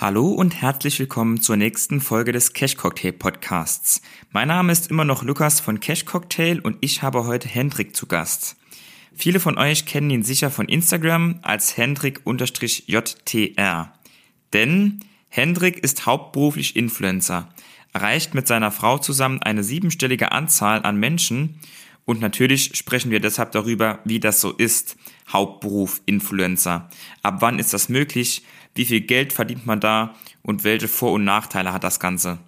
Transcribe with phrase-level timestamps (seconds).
[0.00, 4.00] Hallo und herzlich willkommen zur nächsten Folge des Cash Cocktail Podcasts.
[4.30, 8.06] Mein Name ist immer noch Lukas von Cash Cocktail und ich habe heute Hendrik zu
[8.06, 8.54] Gast.
[9.12, 13.92] Viele von euch kennen ihn sicher von Instagram als Hendrik-JTR.
[14.52, 15.00] Denn
[15.30, 17.48] Hendrik ist hauptberuflich Influencer,
[17.92, 21.58] erreicht mit seiner Frau zusammen eine siebenstellige Anzahl an Menschen
[22.08, 24.96] und natürlich sprechen wir deshalb darüber, wie das so ist,
[25.30, 26.88] Hauptberuf Influencer.
[27.22, 28.44] Ab wann ist das möglich?
[28.78, 32.38] Wie viel Geld verdient man da und welche Vor- und Nachteile hat das Ganze.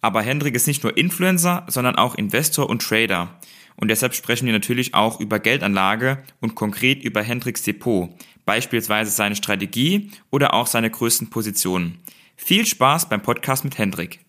[0.00, 3.38] Aber Hendrik ist nicht nur Influencer, sondern auch Investor und Trader.
[3.76, 8.10] Und deshalb sprechen wir natürlich auch über Geldanlage und konkret über Hendriks Depot,
[8.46, 11.98] beispielsweise seine Strategie oder auch seine größten Positionen.
[12.36, 14.20] Viel Spaß beim Podcast mit Hendrik.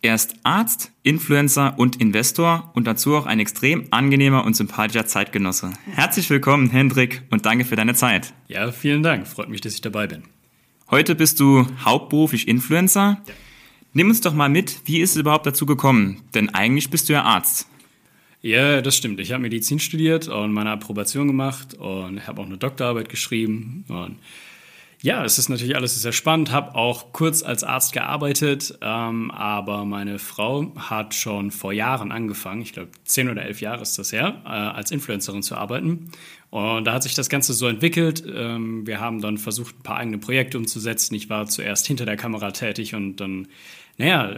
[0.00, 5.72] Er ist Arzt, Influencer und Investor und dazu auch ein extrem angenehmer und sympathischer Zeitgenosse.
[5.90, 8.32] Herzlich willkommen, Hendrik, und danke für deine Zeit.
[8.46, 9.26] Ja, vielen Dank.
[9.26, 10.22] Freut mich, dass ich dabei bin.
[10.88, 13.20] Heute bist du hauptberuflich Influencer.
[13.26, 13.34] Ja.
[13.92, 16.22] Nimm uns doch mal mit, wie ist es überhaupt dazu gekommen?
[16.32, 17.66] Denn eigentlich bist du ja Arzt.
[18.40, 19.18] Ja, das stimmt.
[19.18, 24.16] Ich habe Medizin studiert und meine Approbation gemacht und habe auch eine Doktorarbeit geschrieben und
[25.00, 26.50] ja, es ist natürlich alles sehr spannend.
[26.50, 32.62] Habe auch kurz als Arzt gearbeitet, ähm, aber meine Frau hat schon vor Jahren angefangen,
[32.62, 36.10] ich glaube zehn oder elf Jahre ist das her, äh, als Influencerin zu arbeiten.
[36.50, 38.24] Und da hat sich das Ganze so entwickelt.
[38.26, 41.14] Ähm, wir haben dann versucht, ein paar eigene Projekte umzusetzen.
[41.14, 43.46] Ich war zuerst hinter der Kamera tätig und dann,
[43.98, 44.36] naja,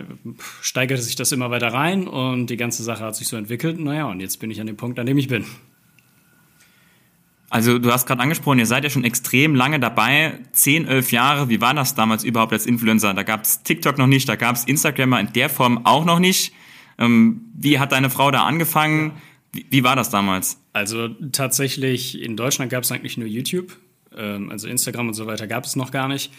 [0.60, 3.78] steigerte sich das immer weiter rein und die ganze Sache hat sich so entwickelt.
[3.78, 5.46] Naja, und jetzt bin ich an dem Punkt, an dem ich bin.
[7.50, 11.48] Also du hast gerade angesprochen, ihr seid ja schon extrem lange dabei, 10, 11 Jahre.
[11.48, 13.12] Wie war das damals überhaupt als Influencer?
[13.12, 16.20] Da gab es TikTok noch nicht, da gab es Instagram in der Form auch noch
[16.20, 16.54] nicht.
[16.96, 19.20] Ähm, wie hat deine Frau da angefangen?
[19.52, 20.60] Wie, war das damals?
[20.72, 23.76] Also tatsächlich, in Deutschland gab es eigentlich nur YouTube.
[24.16, 26.32] Ähm, also Instagram und so weiter gab es noch gar nicht.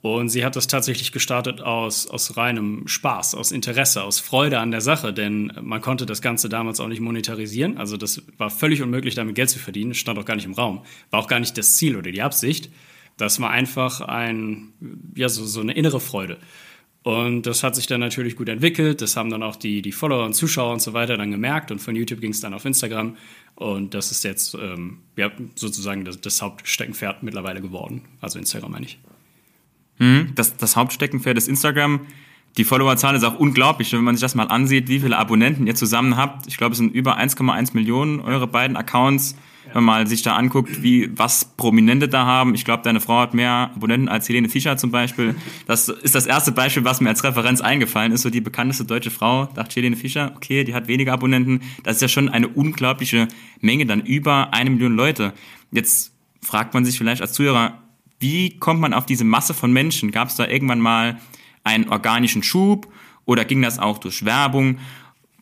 [0.00, 4.70] Und sie hat das tatsächlich gestartet aus, aus reinem Spaß, aus Interesse, aus Freude an
[4.70, 7.78] der Sache, denn man konnte das Ganze damals auch nicht monetarisieren.
[7.78, 10.84] Also das war völlig unmöglich, damit Geld zu verdienen, stand auch gar nicht im Raum.
[11.10, 12.70] War auch gar nicht das Ziel oder die Absicht.
[13.16, 14.72] Das war einfach ein,
[15.16, 16.38] ja, so, so eine innere Freude.
[17.02, 19.00] Und das hat sich dann natürlich gut entwickelt.
[19.00, 21.72] Das haben dann auch die, die Follower und Zuschauer und so weiter dann gemerkt.
[21.72, 23.16] Und von YouTube ging es dann auf Instagram.
[23.56, 28.02] Und das ist jetzt ähm, ja, sozusagen das, das Hauptsteckenpferd mittlerweile geworden.
[28.20, 28.98] Also Instagram meine ich.
[29.98, 32.00] Mhm, das, das Hauptsteckenpferd ist Instagram.
[32.56, 35.74] Die Followerzahl ist auch unglaublich, wenn man sich das mal ansieht, wie viele Abonnenten ihr
[35.74, 36.46] zusammen habt.
[36.46, 39.36] Ich glaube, es sind über 1,1 Millionen eure beiden Accounts.
[39.74, 42.54] Wenn man sich da anguckt, wie was Prominente da haben.
[42.54, 45.34] Ich glaube, deine Frau hat mehr Abonnenten als Helene Fischer zum Beispiel.
[45.66, 48.22] Das ist das erste Beispiel, was mir als Referenz eingefallen ist.
[48.22, 51.60] So die bekannteste deutsche Frau, dachte Helene Fischer, okay, die hat weniger Abonnenten.
[51.82, 53.28] Das ist ja schon eine unglaubliche
[53.60, 55.34] Menge, dann über eine Million Leute.
[55.70, 57.82] Jetzt fragt man sich vielleicht als Zuhörer,
[58.20, 60.10] wie kommt man auf diese Masse von Menschen?
[60.10, 61.18] Gab es da irgendwann mal
[61.64, 62.92] einen organischen Schub
[63.24, 64.78] oder ging das auch durch Werbung?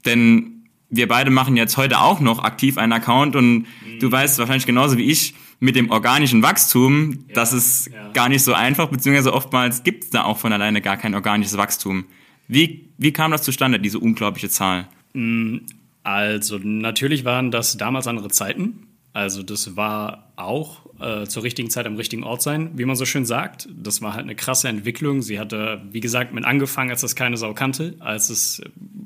[0.04, 3.66] Denn wir beide machen jetzt heute auch noch aktiv einen Account und mhm.
[4.00, 8.12] du weißt wahrscheinlich genauso wie ich, mit dem organischen Wachstum, ja, das ist ja.
[8.12, 11.56] gar nicht so einfach, beziehungsweise oftmals gibt es da auch von alleine gar kein organisches
[11.56, 12.04] Wachstum.
[12.46, 14.86] Wie, wie kam das zustande, diese unglaubliche Zahl?
[15.14, 15.58] Mm,
[16.02, 18.85] also natürlich waren das damals andere Zeiten.
[19.16, 23.06] Also das war auch äh, zur richtigen Zeit am richtigen Ort sein, wie man so
[23.06, 23.66] schön sagt.
[23.74, 25.22] Das war halt eine krasse Entwicklung.
[25.22, 28.60] Sie hatte, wie gesagt, mit angefangen, als das keine Sau kannte, als es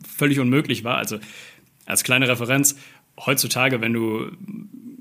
[0.05, 0.97] völlig unmöglich war.
[0.97, 1.21] Also
[1.87, 2.75] als kleine Referenz,
[3.25, 4.33] heutzutage, wenn du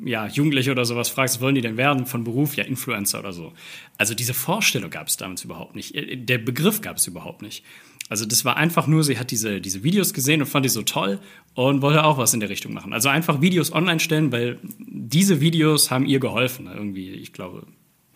[0.06, 2.56] ja, Jugendliche oder sowas fragst, wollen die denn werden von Beruf?
[2.56, 3.54] Ja, Influencer oder so.
[3.98, 5.96] Also diese Vorstellung gab es damals überhaupt nicht.
[5.96, 7.66] Äh, der Begriff gab es überhaupt nicht.
[8.10, 10.82] Also das war einfach nur, sie hat diese, diese Videos gesehen und fand die so
[10.82, 11.20] toll
[11.54, 12.92] und wollte auch was in der Richtung machen.
[12.92, 16.68] Also einfach Videos online stellen, weil diese Videos haben ihr geholfen.
[16.68, 17.68] Irgendwie, ich glaube,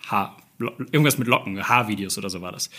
[0.07, 2.71] Haar, irgendwas mit Locken, Haarvideos oder so war das.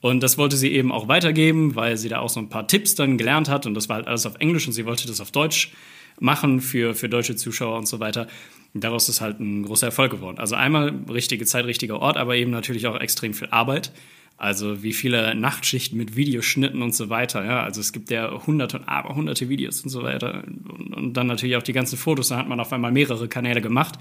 [0.00, 2.94] Und das wollte sie eben auch weitergeben, weil sie da auch so ein paar Tipps
[2.94, 5.30] dann gelernt hat und das war halt alles auf Englisch und sie wollte das auf
[5.30, 5.72] Deutsch
[6.20, 8.28] machen für, für deutsche Zuschauer und so weiter.
[8.74, 10.38] Daraus ist halt ein großer Erfolg geworden.
[10.38, 13.92] Also einmal richtige Zeit, richtiger Ort, aber eben natürlich auch extrem viel Arbeit.
[14.40, 17.44] Also wie viele Nachtschichten mit Videoschnitten und so weiter.
[17.44, 20.44] Ja, also es gibt ja hunderte und aber hunderte Videos und so weiter.
[20.46, 22.28] Und, und dann natürlich auch die ganzen Fotos.
[22.28, 23.98] Da hat man auf einmal mehrere Kanäle gemacht.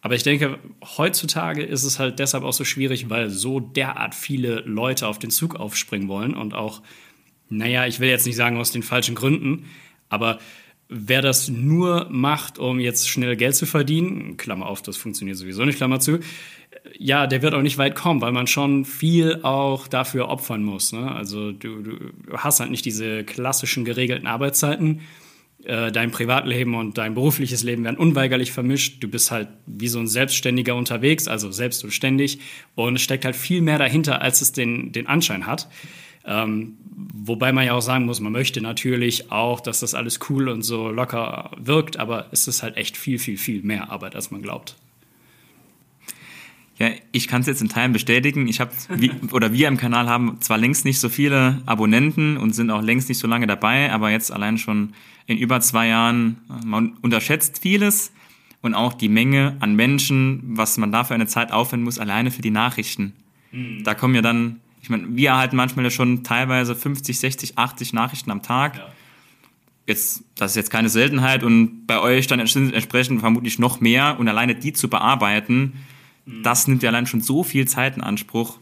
[0.00, 0.58] Aber ich denke,
[0.98, 5.30] heutzutage ist es halt deshalb auch so schwierig, weil so derart viele Leute auf den
[5.30, 6.82] Zug aufspringen wollen und auch,
[7.48, 9.66] naja, ich will jetzt nicht sagen aus den falschen Gründen,
[10.08, 10.40] aber
[10.88, 15.64] wer das nur macht, um jetzt schnell Geld zu verdienen, Klammer auf, das funktioniert sowieso
[15.64, 16.18] nicht, Klammer zu,
[16.98, 20.92] ja, der wird auch nicht weit kommen, weil man schon viel auch dafür opfern muss.
[20.92, 21.10] Ne?
[21.10, 21.98] Also du, du
[22.36, 25.00] hast halt nicht diese klassischen geregelten Arbeitszeiten.
[25.64, 29.02] Äh, dein Privatleben und dein berufliches Leben werden unweigerlich vermischt.
[29.02, 32.38] Du bist halt wie so ein Selbstständiger unterwegs, also selbst und ständig.
[32.74, 35.68] Und es steckt halt viel mehr dahinter, als es den, den Anschein hat.
[36.24, 36.76] Ähm,
[37.14, 40.62] wobei man ja auch sagen muss, man möchte natürlich auch, dass das alles cool und
[40.62, 44.42] so locker wirkt, aber es ist halt echt viel, viel, viel mehr Arbeit, als man
[44.42, 44.76] glaubt.
[46.78, 48.48] Ja, ich kann es jetzt in Teilen bestätigen.
[48.48, 48.70] Ich habe
[49.32, 53.08] oder wir im Kanal haben zwar längst nicht so viele Abonnenten und sind auch längst
[53.08, 54.92] nicht so lange dabei, aber jetzt allein schon
[55.26, 58.12] in über zwei Jahren, man unterschätzt vieles
[58.60, 62.30] und auch die Menge an Menschen, was man da für eine Zeit aufwenden muss, alleine
[62.30, 63.14] für die Nachrichten.
[63.52, 63.82] Mhm.
[63.84, 67.92] Da kommen ja dann, ich meine, wir erhalten manchmal ja schon teilweise 50, 60, 80
[67.94, 68.76] Nachrichten am Tag.
[68.76, 68.88] Ja.
[69.86, 74.28] Jetzt, das ist jetzt keine Seltenheit und bei euch dann entsprechend vermutlich noch mehr und
[74.28, 75.74] alleine die zu bearbeiten,
[76.26, 76.42] mhm.
[76.42, 78.58] das nimmt ja allein schon so viel Zeit in Anspruch.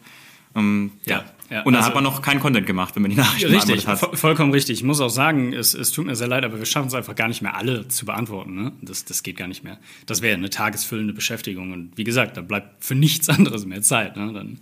[0.55, 1.19] Ähm, ja.
[1.19, 1.25] ja.
[1.51, 3.87] Ja, und dann also, hat man noch keinen Content gemacht, wenn man die Nachrichten Richtig,
[3.87, 3.99] hat.
[4.19, 4.79] vollkommen richtig.
[4.79, 7.15] Ich muss auch sagen, es, es tut mir sehr leid, aber wir schaffen es einfach
[7.15, 8.55] gar nicht mehr, alle zu beantworten.
[8.55, 8.73] Ne?
[8.81, 9.79] Das, das geht gar nicht mehr.
[10.07, 11.73] Das wäre eine tagesfüllende Beschäftigung.
[11.73, 14.17] Und wie gesagt, da bleibt für nichts anderes mehr Zeit.
[14.17, 14.33] Ne?
[14.33, 14.59] Dann,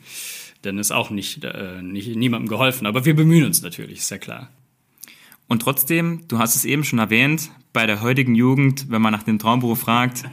[0.63, 2.87] dann ist auch nicht, äh, nicht niemandem geholfen.
[2.87, 4.51] Aber wir bemühen uns natürlich, ist ja klar.
[5.47, 9.23] Und trotzdem, du hast es eben schon erwähnt, bei der heutigen Jugend, wenn man nach
[9.23, 10.25] dem Traumberuf fragt,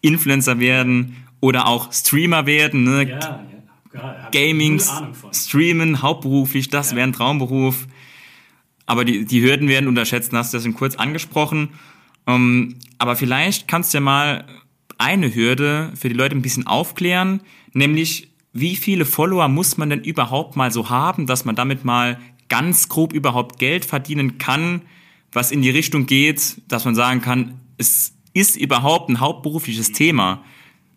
[0.00, 3.08] Influencer werden oder auch Streamer werden, ne?
[3.08, 3.18] ja,
[3.94, 4.82] ja Gaming,
[5.32, 6.96] Streamen, hauptberuflich, das ja.
[6.96, 7.86] wäre ein Traumberuf.
[8.84, 11.70] Aber die, die Hürden werden unterschätzt, hast du das kurz angesprochen.
[12.28, 14.44] Um, ähm, aber vielleicht kannst du ja mal
[14.98, 17.40] eine Hürde für die Leute ein bisschen aufklären,
[17.72, 22.18] nämlich wie viele Follower muss man denn überhaupt mal so haben, dass man damit mal
[22.48, 24.82] ganz grob überhaupt Geld verdienen kann,
[25.30, 30.42] was in die Richtung geht, dass man sagen kann, es ist überhaupt ein hauptberufliches Thema.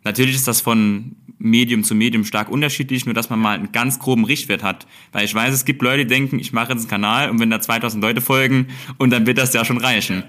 [0.04, 3.98] Natürlich ist das von Medium zu Medium stark unterschiedlich, nur dass man mal einen ganz
[4.00, 4.86] groben Richtwert hat.
[5.12, 7.50] Weil ich weiß, es gibt Leute, die denken, ich mache jetzt einen Kanal und wenn
[7.50, 8.68] da 2000 Leute folgen
[8.98, 10.24] und dann wird das ja schon reichen.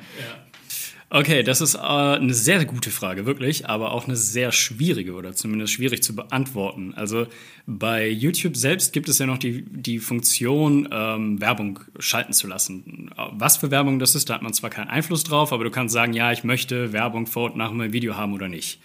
[1.13, 5.35] Okay, das ist äh, eine sehr gute Frage, wirklich, aber auch eine sehr schwierige oder
[5.35, 6.95] zumindest schwierig zu beantworten.
[6.95, 7.27] Also
[7.67, 13.11] bei YouTube selbst gibt es ja noch die, die Funktion, ähm, Werbung schalten zu lassen.
[13.33, 15.93] Was für Werbung das ist, da hat man zwar keinen Einfluss drauf, aber du kannst
[15.93, 18.79] sagen, ja, ich möchte Werbung vor und nach meinem Video haben oder nicht.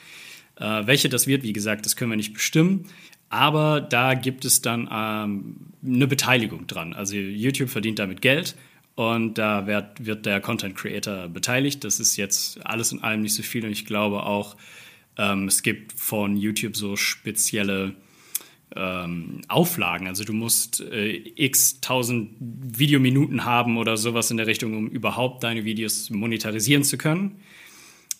[0.57, 2.85] Äh, welche das wird, wie gesagt, das können wir nicht bestimmen.
[3.29, 6.93] Aber da gibt es dann ähm, eine Beteiligung dran.
[6.93, 8.55] Also YouTube verdient damit Geld
[8.95, 11.83] und da wird, wird der Content Creator beteiligt.
[11.83, 14.55] Das ist jetzt alles in allem nicht so viel und ich glaube auch,
[15.17, 17.95] ähm, es gibt von YouTube so spezielle
[18.75, 20.07] ähm, Auflagen.
[20.07, 25.43] Also du musst äh, x tausend Videominuten haben oder sowas in der Richtung, um überhaupt
[25.43, 27.39] deine Videos monetarisieren zu können.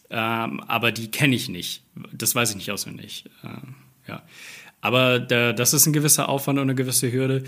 [0.10, 1.84] Ähm, aber die kenne ich nicht.
[2.14, 3.26] Das weiß ich nicht auswendig.
[3.44, 3.76] Ähm,
[4.08, 4.24] ja.
[4.82, 7.44] Aber da, das ist ein gewisser Aufwand und eine gewisse Hürde.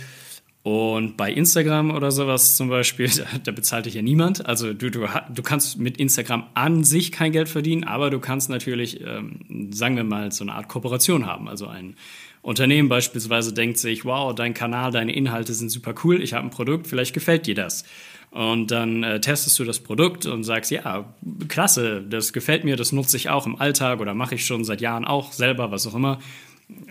[0.63, 4.45] Und bei Instagram oder sowas zum Beispiel, da, da bezahlt dich ja niemand.
[4.45, 8.49] Also du, du, du kannst mit Instagram an sich kein Geld verdienen, aber du kannst
[8.49, 11.47] natürlich, ähm, sagen wir mal, so eine Art Kooperation haben.
[11.47, 11.95] Also ein
[12.41, 16.49] Unternehmen beispielsweise denkt sich, wow, dein Kanal, deine Inhalte sind super cool, ich habe ein
[16.49, 17.83] Produkt, vielleicht gefällt dir das.
[18.31, 21.13] Und dann äh, testest du das Produkt und sagst, ja,
[21.47, 24.81] klasse, das gefällt mir, das nutze ich auch im Alltag oder mache ich schon seit
[24.81, 26.19] Jahren auch selber, was auch immer.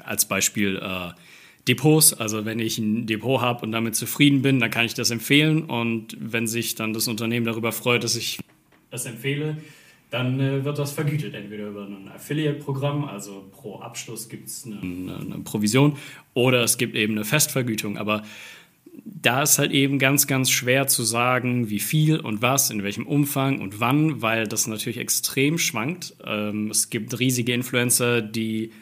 [0.02, 1.10] Als Beispiel äh,
[1.68, 5.10] Depots, also wenn ich ein Depot habe und damit zufrieden bin, dann kann ich das
[5.10, 5.64] empfehlen.
[5.64, 8.38] Und wenn sich dann das Unternehmen darüber freut, dass ich
[8.90, 9.58] das empfehle,
[10.10, 14.78] dann äh, wird das vergütet, entweder über ein Affiliate-Programm, also pro Abschluss gibt es eine,
[14.80, 15.96] eine, Provision,
[16.34, 17.98] oder es gibt eben eine Festvergütung.
[17.98, 18.22] Aber
[19.04, 23.06] da ist halt eben ganz, ganz schwer zu sagen, wie viel und was, in welchem
[23.06, 26.14] Umfang und wann, weil das natürlich extrem schwankt.
[26.24, 28.72] Ähm, es gibt riesige Influencer, die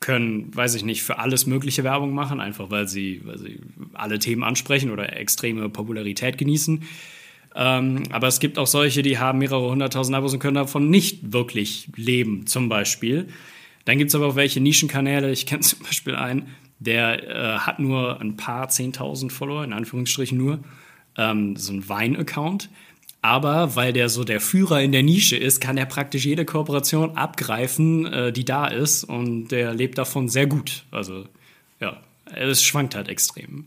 [0.00, 3.60] können, weiß ich nicht, für alles mögliche Werbung machen, einfach weil sie, weil sie
[3.94, 6.82] alle Themen ansprechen oder extreme Popularität genießen.
[7.54, 11.32] Ähm, aber es gibt auch solche, die haben mehrere hunderttausend Abos und können davon nicht
[11.32, 13.28] wirklich leben, zum Beispiel.
[13.86, 15.32] Dann gibt es aber auch welche Nischenkanäle.
[15.32, 20.36] Ich kenne zum Beispiel einen, der äh, hat nur ein paar zehntausend Follower, in Anführungsstrichen
[20.36, 20.60] nur,
[21.16, 22.68] ähm, so ein Wein-Account.
[23.22, 27.16] Aber weil der so der Führer in der Nische ist, kann er praktisch jede Kooperation
[27.16, 29.04] abgreifen, äh, die da ist.
[29.04, 30.84] Und der lebt davon sehr gut.
[30.90, 31.26] Also
[31.80, 33.66] ja, es schwankt halt extrem.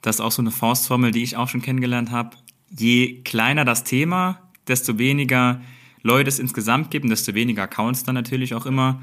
[0.00, 2.36] Das ist auch so eine Faustformel, die ich auch schon kennengelernt habe.
[2.70, 5.60] Je kleiner das Thema, desto weniger
[6.02, 9.00] Leute es insgesamt gibt und desto weniger Accounts dann natürlich auch immer.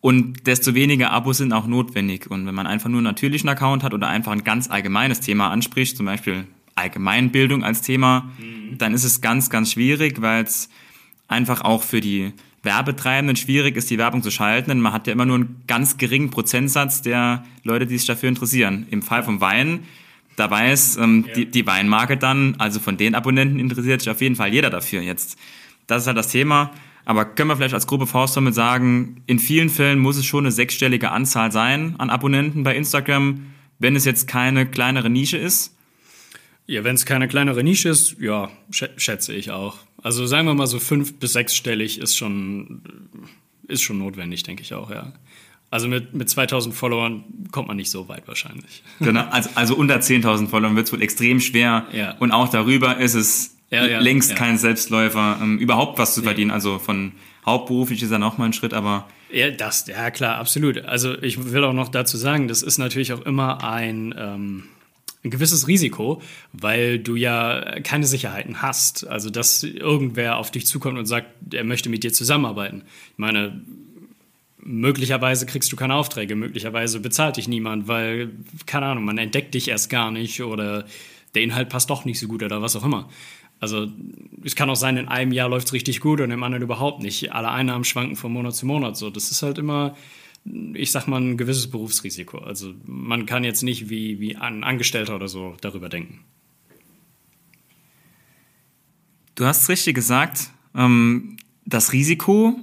[0.00, 2.30] Und desto weniger Abos sind auch notwendig.
[2.30, 5.50] Und wenn man einfach nur einen natürlichen Account hat oder einfach ein ganz allgemeines Thema
[5.50, 8.78] anspricht, zum Beispiel Allgemeinbildung als Thema, mhm.
[8.78, 10.68] dann ist es ganz, ganz schwierig, weil es
[11.26, 15.12] einfach auch für die Werbetreibenden schwierig ist, die Werbung zu schalten, denn man hat ja
[15.12, 18.86] immer nur einen ganz geringen Prozentsatz der Leute, die sich dafür interessieren.
[18.90, 19.84] Im Fall vom Wein,
[20.38, 21.34] dabei ist, ähm, ja.
[21.34, 25.02] die, die Weinmarke dann, also von den Abonnenten interessiert sich auf jeden Fall jeder dafür
[25.02, 25.38] jetzt.
[25.86, 26.70] Das ist halt das Thema.
[27.08, 30.52] Aber können wir vielleicht als Gruppe Faustformel sagen, in vielen Fällen muss es schon eine
[30.52, 33.46] sechsstellige Anzahl sein an Abonnenten bei Instagram,
[33.78, 35.74] wenn es jetzt keine kleinere Nische ist?
[36.66, 39.78] Ja, wenn es keine kleinere Nische ist, ja, schätze ich auch.
[40.02, 42.82] Also sagen wir mal so fünf- bis sechsstellig ist schon,
[43.68, 45.14] ist schon notwendig, denke ich auch, ja.
[45.70, 48.82] Also mit, mit 2000 Followern kommt man nicht so weit wahrscheinlich.
[49.00, 51.86] Genau, also, also unter 10.000 Followern wird es wohl extrem schwer.
[51.90, 52.18] Ja.
[52.18, 56.50] Und auch darüber ist es ja, ja, längst kein Selbstläufer, ähm, überhaupt was zu verdienen.
[56.50, 57.12] Also von
[57.44, 59.06] hauptberuflich ist dann auch mal ein Schritt, aber.
[59.30, 60.84] Ja, das, ja klar, absolut.
[60.84, 64.64] Also ich will auch noch dazu sagen, das ist natürlich auch immer ein, ähm,
[65.22, 66.22] ein gewisses Risiko,
[66.52, 69.06] weil du ja keine Sicherheiten hast.
[69.06, 72.82] Also dass irgendwer auf dich zukommt und sagt, er möchte mit dir zusammenarbeiten.
[73.12, 73.60] Ich meine,
[74.68, 78.30] möglicherweise kriegst du keine Aufträge, möglicherweise bezahlt dich niemand, weil,
[78.66, 80.86] keine Ahnung, man entdeckt dich erst gar nicht oder
[81.34, 83.08] der Inhalt passt doch nicht so gut oder was auch immer.
[83.60, 83.88] Also
[84.44, 87.02] es kann auch sein, in einem Jahr läuft es richtig gut und im anderen überhaupt
[87.02, 87.32] nicht.
[87.32, 89.10] Alle Einnahmen schwanken von Monat zu Monat so.
[89.10, 89.96] Das ist halt immer,
[90.74, 92.38] ich sag mal, ein gewisses Berufsrisiko.
[92.38, 96.24] Also man kann jetzt nicht wie, wie ein Angestellter oder so darüber denken.
[99.34, 102.56] Du hast richtig gesagt, ähm, das Risiko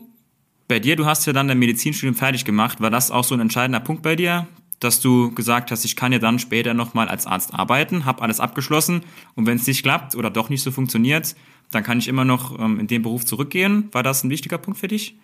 [0.68, 2.82] bei dir, du hast ja dann dein Medizinstudium fertig gemacht.
[2.82, 4.48] War das auch so ein entscheidender Punkt bei dir,
[4.80, 8.40] dass du gesagt hast, ich kann ja dann später nochmal als Arzt arbeiten, habe alles
[8.40, 9.02] abgeschlossen
[9.36, 11.36] und wenn es nicht klappt oder doch nicht so funktioniert,
[11.72, 13.90] dann kann ich immer noch ähm, in den Beruf zurückgehen.
[13.92, 15.16] War das ein wichtiger Punkt für dich?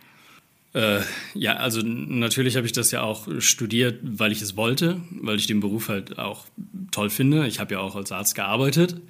[0.73, 1.01] Äh,
[1.33, 5.47] ja, also natürlich habe ich das ja auch studiert, weil ich es wollte, weil ich
[5.47, 6.45] den Beruf halt auch
[6.91, 7.45] toll finde.
[7.47, 9.01] Ich habe ja auch als Arzt gearbeitet.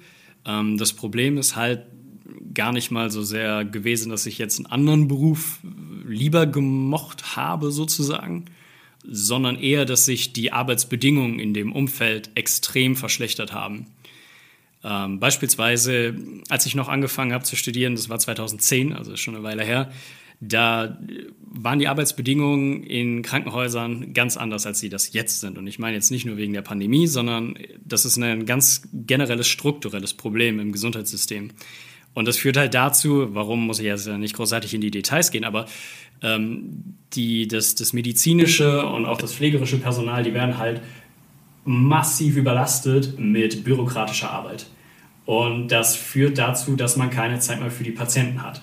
[0.44, 1.82] Ähm, das Problem ist halt
[2.52, 5.60] gar nicht mal so sehr gewesen, dass ich jetzt einen anderen Beruf
[6.06, 8.46] lieber gemocht habe, sozusagen
[9.04, 13.86] sondern eher, dass sich die Arbeitsbedingungen in dem Umfeld extrem verschlechtert haben.
[14.84, 16.14] Ähm, beispielsweise,
[16.48, 19.92] als ich noch angefangen habe zu studieren, das war 2010, also schon eine Weile her,
[20.44, 20.98] da
[21.40, 25.56] waren die Arbeitsbedingungen in Krankenhäusern ganz anders, als sie das jetzt sind.
[25.56, 29.46] Und ich meine jetzt nicht nur wegen der Pandemie, sondern das ist ein ganz generelles
[29.46, 31.52] strukturelles Problem im Gesundheitssystem.
[32.14, 35.44] Und das führt halt dazu, warum muss ich jetzt nicht großartig in die Details gehen,
[35.44, 35.66] aber
[36.22, 40.82] ähm, die, das, das medizinische und auch das pflegerische Personal, die werden halt
[41.64, 44.66] massiv überlastet mit bürokratischer Arbeit.
[45.24, 48.62] Und das führt dazu, dass man keine Zeit mehr für die Patienten hat.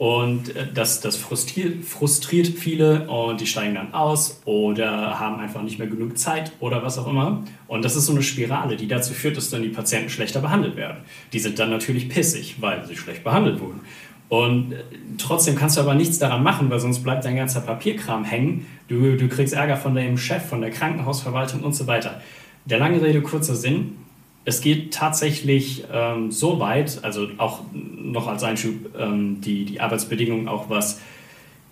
[0.00, 5.60] Und äh, das, das frustriert, frustriert viele und die steigen dann aus oder haben einfach
[5.60, 7.44] nicht mehr genug Zeit oder was auch immer.
[7.68, 10.76] Und das ist so eine Spirale, die dazu führt, dass dann die Patienten schlechter behandelt
[10.76, 11.00] werden.
[11.34, 13.82] Die sind dann natürlich pissig, weil sie schlecht behandelt wurden.
[14.30, 14.76] Und äh,
[15.18, 18.64] trotzdem kannst du aber nichts daran machen, weil sonst bleibt dein ganzer Papierkram hängen.
[18.88, 22.22] Du, du kriegst Ärger von deinem Chef, von der Krankenhausverwaltung und so weiter.
[22.64, 23.98] Der lange Rede, kurzer Sinn.
[24.44, 30.48] Es geht tatsächlich ähm, so weit, also auch noch als Einschub, ähm, die, die Arbeitsbedingungen,
[30.48, 31.00] auch was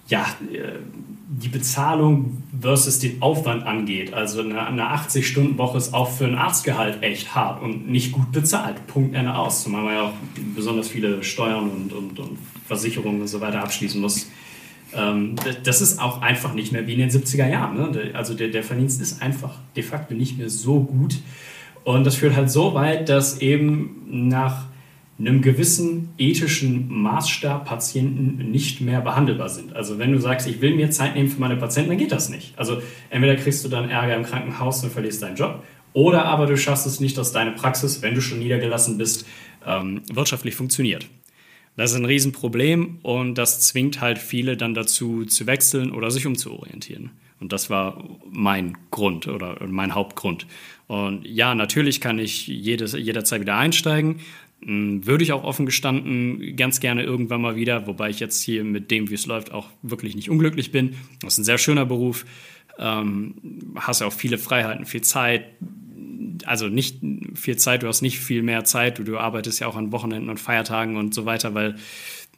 [0.08, 0.78] ja, äh,
[1.30, 4.14] die Bezahlung versus den Aufwand angeht.
[4.14, 8.86] Also eine, eine 80-Stunden-Woche ist auch für ein Arztgehalt echt hart und nicht gut bezahlt.
[8.86, 9.62] Punkt Ende aus.
[9.62, 10.14] Zumal man ja auch
[10.54, 14.30] besonders viele Steuern und, und, und Versicherungen und so weiter abschließen muss.
[14.94, 17.76] Ähm, das ist auch einfach nicht mehr wie in den 70er Jahren.
[17.76, 18.10] Ne?
[18.14, 21.18] Also der, der Verdienst ist einfach de facto nicht mehr so gut.
[21.88, 24.66] Und das führt halt so weit, dass eben nach
[25.18, 29.74] einem gewissen ethischen Maßstab Patienten nicht mehr behandelbar sind.
[29.74, 32.28] Also wenn du sagst, ich will mir Zeit nehmen für meine Patienten, dann geht das
[32.28, 32.52] nicht.
[32.58, 35.64] Also entweder kriegst du dann Ärger im Krankenhaus und verlierst deinen Job,
[35.94, 39.26] oder aber du schaffst es nicht, dass deine Praxis, wenn du schon niedergelassen bist,
[39.66, 41.06] ähm, wirtschaftlich funktioniert.
[41.78, 46.26] Das ist ein Riesenproblem und das zwingt halt viele dann dazu zu wechseln oder sich
[46.26, 47.12] umzuorientieren.
[47.40, 50.46] Und das war mein Grund oder mein Hauptgrund.
[50.86, 54.20] Und ja, natürlich kann ich jedes, jederzeit wieder einsteigen.
[54.62, 58.64] Hm, würde ich auch offen gestanden ganz gerne irgendwann mal wieder, wobei ich jetzt hier
[58.64, 60.96] mit dem, wie es läuft, auch wirklich nicht unglücklich bin.
[61.20, 62.26] Das ist ein sehr schöner Beruf.
[62.78, 63.34] Ähm,
[63.76, 65.44] hast ja auch viele Freiheiten, viel Zeit.
[66.44, 67.00] Also nicht
[67.34, 68.98] viel Zeit, du hast nicht viel mehr Zeit.
[68.98, 71.76] Du, du arbeitest ja auch an Wochenenden und Feiertagen und so weiter, weil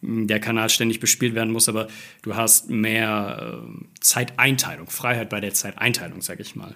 [0.02, 1.88] der Kanal ständig bespielt werden muss, aber
[2.22, 6.74] du hast mehr äh, Zeiteinteilung, Freiheit bei der Zeiteinteilung, sag ich mal.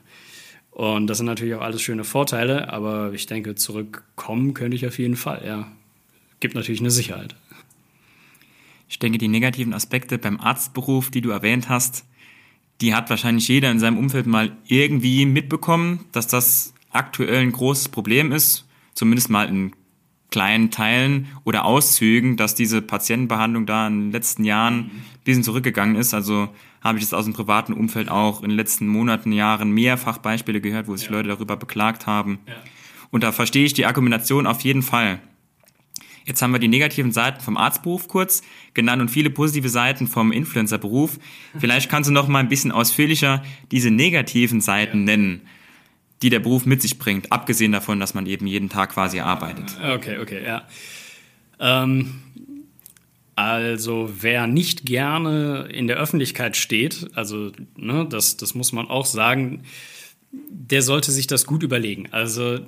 [0.70, 4.98] Und das sind natürlich auch alles schöne Vorteile, aber ich denke, zurückkommen könnte ich auf
[4.98, 5.72] jeden Fall, ja.
[6.40, 7.36] Gibt natürlich eine Sicherheit.
[8.88, 12.04] Ich denke, die negativen Aspekte beim Arztberuf, die du erwähnt hast,
[12.80, 17.88] die hat wahrscheinlich jeder in seinem Umfeld mal irgendwie mitbekommen, dass das aktuell ein großes
[17.88, 19.72] Problem ist, zumindest mal in
[20.34, 25.94] kleinen Teilen oder Auszügen, dass diese Patientenbehandlung da in den letzten Jahren ein bisschen zurückgegangen
[25.94, 26.12] ist.
[26.12, 26.48] Also
[26.82, 30.60] habe ich das aus dem privaten Umfeld auch in den letzten Monaten, Jahren mehrfach Beispiele
[30.60, 31.12] gehört, wo sich ja.
[31.12, 32.40] Leute darüber beklagt haben.
[32.48, 32.54] Ja.
[33.12, 35.20] Und da verstehe ich die Argumentation auf jeden Fall.
[36.24, 40.32] Jetzt haben wir die negativen Seiten vom Arztberuf kurz genannt und viele positive Seiten vom
[40.32, 41.20] Influencerberuf.
[41.56, 45.04] Vielleicht kannst du noch mal ein bisschen ausführlicher diese negativen Seiten ja.
[45.04, 45.42] nennen,
[46.24, 49.76] die der Beruf mit sich bringt, abgesehen davon, dass man eben jeden Tag quasi arbeitet.
[49.94, 50.66] Okay, okay, ja.
[51.60, 52.22] Ähm,
[53.36, 59.04] also wer nicht gerne in der Öffentlichkeit steht, also ne, das, das muss man auch
[59.04, 59.64] sagen,
[60.32, 62.08] der sollte sich das gut überlegen.
[62.10, 62.58] Also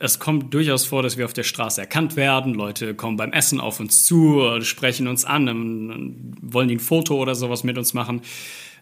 [0.00, 2.52] es kommt durchaus vor, dass wir auf der Straße erkannt werden.
[2.52, 7.62] Leute kommen beim Essen auf uns zu, sprechen uns an, wollen ein Foto oder sowas
[7.62, 8.22] mit uns machen.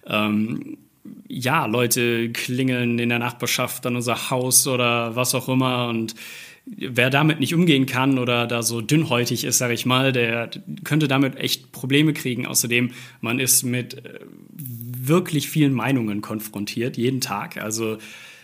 [0.06, 0.78] Ähm,
[1.28, 6.14] ja, Leute klingeln in der Nachbarschaft an unser Haus oder was auch immer und
[6.64, 10.50] wer damit nicht umgehen kann oder da so dünnhäutig ist, sage ich mal, der
[10.84, 12.46] könnte damit echt Probleme kriegen.
[12.46, 17.56] Außerdem, man ist mit äh, wirklich vielen Meinungen konfrontiert, jeden Tag.
[17.56, 17.98] Also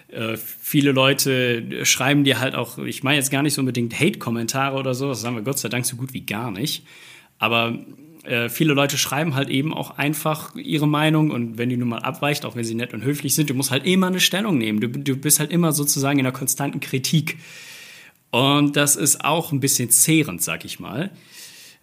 [0.08, 4.76] äh, viele Leute schreiben dir halt auch, ich meine jetzt gar nicht so unbedingt Hate-Kommentare
[4.76, 6.84] oder so, das sagen wir Gott sei Dank so gut wie gar nicht.
[7.38, 7.78] Aber
[8.24, 12.00] äh, viele Leute schreiben halt eben auch einfach ihre Meinung und wenn die nun mal
[12.00, 14.80] abweicht, auch wenn sie nett und höflich sind, du musst halt immer eine Stellung nehmen.
[14.80, 17.38] Du, du bist halt immer sozusagen in einer konstanten Kritik.
[18.30, 21.10] Und das ist auch ein bisschen zehrend, sag ich mal.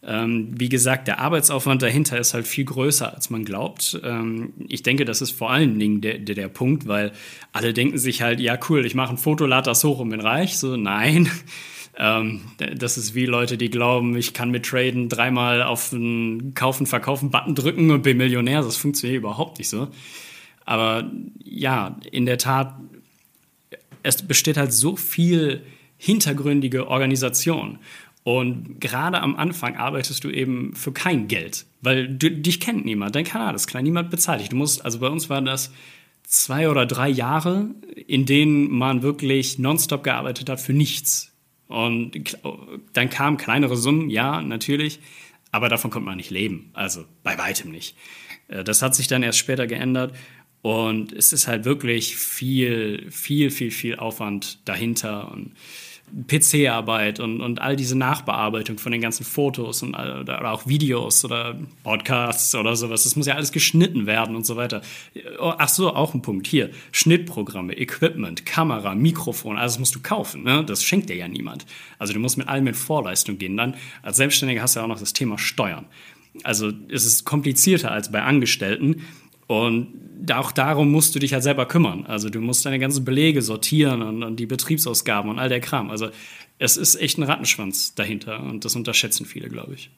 [0.07, 3.99] Ähm, wie gesagt, der Arbeitsaufwand dahinter ist halt viel größer, als man glaubt.
[4.03, 7.11] Ähm, ich denke, das ist vor allen Dingen der, der, der, Punkt, weil
[7.53, 10.21] alle denken sich halt, ja cool, ich mache ein Foto, lade das hoch und bin
[10.21, 10.59] reich.
[10.59, 11.29] So, nein.
[11.97, 12.41] Ähm,
[12.75, 17.31] das ist wie Leute, die glauben, ich kann mit Traden dreimal auf einen Kaufen, Verkaufen
[17.31, 18.61] Button drücken und bin Millionär.
[18.61, 19.87] Das funktioniert überhaupt nicht so.
[20.65, 21.09] Aber
[21.43, 22.75] ja, in der Tat,
[24.03, 25.63] es besteht halt so viel
[25.97, 27.79] hintergründige Organisation.
[28.23, 33.15] Und gerade am Anfang arbeitest du eben für kein Geld, weil du, dich kennt niemand,
[33.15, 34.49] dein Kanal ist klein, niemand bezahlt dich.
[34.49, 35.71] Du musst, also bei uns waren das
[36.23, 37.69] zwei oder drei Jahre,
[38.07, 41.34] in denen man wirklich nonstop gearbeitet hat für nichts.
[41.67, 42.37] Und
[42.93, 44.99] dann kamen kleinere Summen, ja, natürlich,
[45.51, 46.69] aber davon konnte man nicht leben.
[46.73, 47.95] Also bei weitem nicht.
[48.47, 50.15] Äh, das hat sich dann erst später geändert.
[50.61, 55.31] Und es ist halt wirklich viel, viel, viel, viel Aufwand dahinter.
[55.31, 55.53] Und
[56.27, 61.57] PC-Arbeit und, und all diese Nachbearbeitung von den ganzen Fotos und oder auch Videos oder
[61.83, 63.03] Podcasts oder sowas.
[63.03, 64.81] Das muss ja alles geschnitten werden und so weiter.
[65.39, 66.69] Oh, ach so, auch ein Punkt hier.
[66.91, 70.43] Schnittprogramme, Equipment, Kamera, Mikrofon, alles musst du kaufen.
[70.43, 70.63] Ne?
[70.63, 71.65] Das schenkt dir ja niemand.
[71.99, 73.57] Also du musst mit allem in Vorleistung gehen.
[73.57, 75.85] Dann als Selbstständiger hast du ja auch noch das Thema Steuern.
[76.43, 79.03] Also es ist komplizierter als bei Angestellten.
[79.47, 79.87] Und
[80.33, 82.05] auch darum musst du dich halt selber kümmern.
[82.05, 85.91] Also du musst deine ganzen Belege sortieren und, und, die Betriebsausgaben und all der Kram.
[85.91, 86.09] Also
[86.57, 89.91] es ist echt ein Rattenschwanz dahinter und das unterschätzen viele, glaube ich.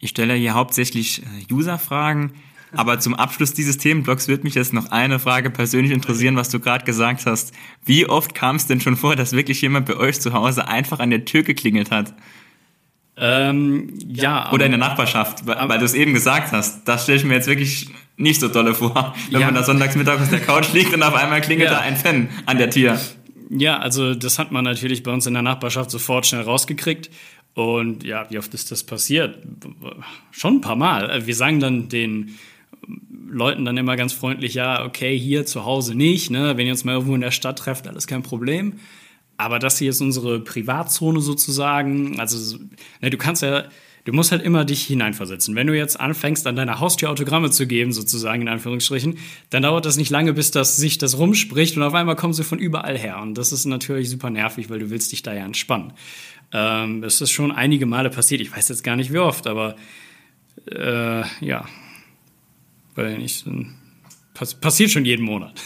[0.00, 2.32] Ich stelle hier hauptsächlich äh, User-Fragen,
[2.72, 6.58] aber zum Abschluss dieses Themenblocks wird mich jetzt noch eine Frage persönlich interessieren, was du
[6.58, 7.52] gerade gesagt hast.
[7.84, 10.98] Wie oft kam es denn schon vor, dass wirklich jemand bei euch zu Hause einfach
[10.98, 12.14] an der Tür geklingelt hat?
[13.16, 14.50] Ähm, ja.
[14.52, 16.86] Oder in der Nachbarschaft, weil, weil du es eben gesagt hast.
[16.88, 19.46] Das stelle ich mir jetzt wirklich nicht so dolle vor, wenn ja.
[19.46, 21.76] man da sonntagsmittag auf der Couch liegt und auf einmal klingelt ja.
[21.76, 22.98] da ein Fan an der Tür.
[23.50, 27.10] Ja, also das hat man natürlich bei uns in der Nachbarschaft sofort schnell rausgekriegt.
[27.54, 29.38] Und ja, wie oft ist das passiert?
[30.30, 31.26] Schon ein paar Mal.
[31.26, 32.38] Wir sagen dann den
[33.28, 36.56] Leuten dann immer ganz freundlich, ja, okay, hier zu Hause nicht, ne?
[36.56, 38.74] Wenn ihr uns mal irgendwo in der Stadt trefft, alles kein Problem.
[39.36, 42.20] Aber das hier ist unsere Privatzone sozusagen.
[42.20, 42.58] Also,
[43.00, 43.64] ne, du kannst ja,
[44.04, 45.54] du musst halt immer dich hineinversetzen.
[45.54, 49.18] Wenn du jetzt anfängst, an deiner Haustür Autogramme zu geben, sozusagen in Anführungsstrichen,
[49.50, 52.44] dann dauert das nicht lange, bis das sich das rumspricht und auf einmal kommen sie
[52.44, 53.20] von überall her.
[53.20, 55.92] Und das ist natürlich super nervig, weil du willst dich da ja entspannen.
[56.52, 58.40] Ähm, ist schon einige Male passiert.
[58.40, 59.76] Ich weiß jetzt gar nicht wie oft, aber
[60.70, 61.64] äh, ja,
[62.94, 63.44] weil nicht,
[64.60, 65.60] passiert schon jeden Monat.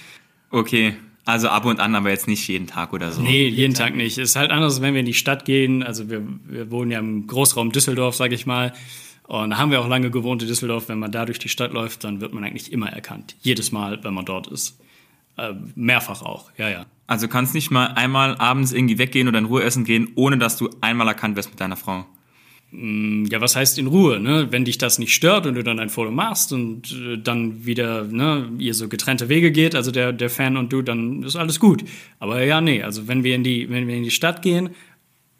[0.50, 0.96] okay.
[1.24, 3.22] Also ab und an, aber jetzt nicht jeden Tag oder so.
[3.22, 4.18] Nee, jeden Tag nicht.
[4.18, 5.82] Ist halt anders, wenn wir in die Stadt gehen.
[5.82, 8.72] Also wir, wir wohnen ja im Großraum Düsseldorf, sage ich mal.
[9.28, 10.88] Und da haben wir auch lange gewohnt in Düsseldorf.
[10.88, 13.36] Wenn man da durch die Stadt läuft, dann wird man eigentlich immer erkannt.
[13.40, 14.78] Jedes Mal, wenn man dort ist.
[15.38, 16.86] Äh, mehrfach auch, ja, ja.
[17.06, 20.56] Also kannst nicht mal einmal abends irgendwie weggehen oder in Ruhe essen gehen, ohne dass
[20.56, 22.04] du einmal erkannt wirst mit deiner Frau.
[22.72, 24.48] Mm, ja, was heißt in Ruhe, ne?
[24.50, 28.04] Wenn dich das nicht stört und du dann ein Foto machst und äh, dann wieder,
[28.04, 31.60] ne, ihr so getrennte Wege geht, also der, der Fan und du, dann ist alles
[31.60, 31.84] gut.
[32.18, 34.70] Aber ja, nee, also wenn wir in die, wenn wir in die Stadt gehen,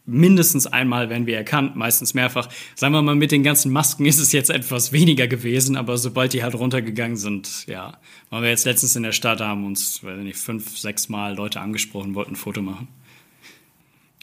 [0.05, 2.49] mindestens einmal werden wir erkannt, meistens mehrfach.
[2.75, 6.35] Sagen wir mal, mit den ganzen Masken ist es jetzt etwas weniger gewesen, aber sobald
[6.35, 10.19] die halt runtergegangen sind, ja, waren wir jetzt letztens in der Stadt, haben uns, weiß
[10.19, 12.89] nicht, fünf, sechs Mal Leute angesprochen, wollten ein Foto machen.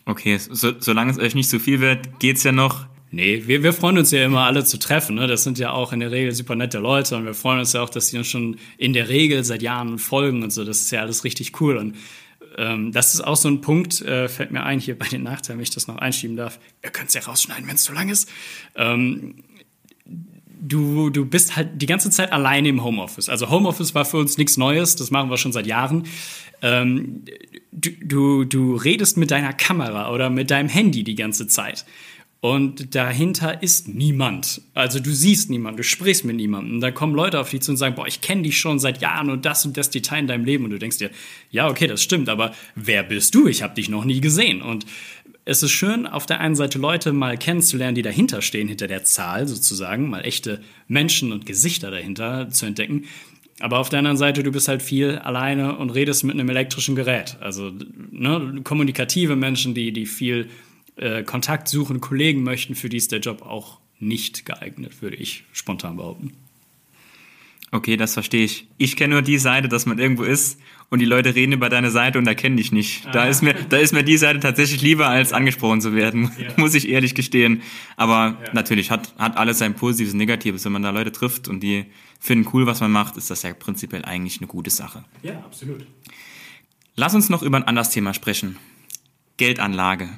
[0.05, 2.88] Okay, so, solange es euch nicht so viel wird, geht's ja noch.
[3.11, 5.15] Nee, wir, wir freuen uns ja immer alle zu treffen.
[5.15, 5.25] Ne?
[5.25, 7.81] Das sind ja auch in der Regel super nette Leute und wir freuen uns ja
[7.81, 10.63] auch, dass die uns schon in der Regel seit Jahren folgen und so.
[10.63, 11.77] Das ist ja alles richtig cool.
[11.77, 11.95] Und
[12.57, 15.57] ähm, das ist auch so ein Punkt, äh, fällt mir ein, hier bei den Nachteilen,
[15.57, 16.59] wenn ich das noch einschieben darf.
[16.83, 18.29] Ihr könnt es ja rausschneiden, wenn es zu lang ist.
[18.75, 19.43] Ähm,
[20.59, 23.29] du, du bist halt die ganze Zeit alleine im Homeoffice.
[23.29, 26.03] Also Homeoffice war für uns nichts Neues, das machen wir schon seit Jahren.
[26.61, 27.23] Ähm,
[27.71, 31.85] du, du, du redest mit deiner Kamera oder mit deinem Handy die ganze Zeit.
[32.41, 34.61] Und dahinter ist niemand.
[34.73, 36.79] Also du siehst niemanden, du sprichst mit niemandem.
[36.79, 39.29] Dann kommen Leute auf dich zu und sagen, boah, ich kenne dich schon seit Jahren
[39.29, 40.63] und das und das Detail in deinem Leben.
[40.63, 41.11] Und du denkst dir,
[41.51, 43.47] ja, okay, das stimmt, aber wer bist du?
[43.47, 44.61] Ich habe dich noch nie gesehen.
[44.61, 44.85] Und
[45.43, 49.03] es ist schön, auf der einen Seite Leute mal kennenzulernen, die dahinter stehen, hinter der
[49.03, 53.03] Zahl sozusagen, mal echte Menschen und Gesichter dahinter zu entdecken.
[53.59, 56.95] Aber auf der anderen Seite, du bist halt viel alleine und redest mit einem elektrischen
[56.95, 57.35] Gerät.
[57.41, 57.73] Also
[58.11, 60.49] ne, kommunikative Menschen, die, die viel
[60.99, 65.43] äh, Kontakt suchen, Kollegen möchten, für die ist der Job auch nicht geeignet, würde ich
[65.51, 66.33] spontan behaupten.
[67.71, 68.67] Okay, das verstehe ich.
[68.77, 70.59] Ich kenne nur die Seite, dass man irgendwo ist
[70.89, 73.05] und die Leute reden über deine Seite und erkennen dich nicht.
[73.13, 76.49] Da ist mir, da ist mir die Seite tatsächlich lieber, als angesprochen zu werden, ja.
[76.57, 77.61] muss ich ehrlich gestehen.
[77.95, 78.53] Aber ja.
[78.53, 80.65] natürlich hat, hat alles sein Positives und Negatives.
[80.65, 81.85] Wenn man da Leute trifft und die
[82.19, 85.03] finden cool, was man macht, ist das ja prinzipiell eigentlich eine gute Sache.
[85.21, 85.85] Ja, absolut.
[86.95, 88.57] Lass uns noch über ein anderes Thema sprechen.
[89.37, 90.09] Geldanlage.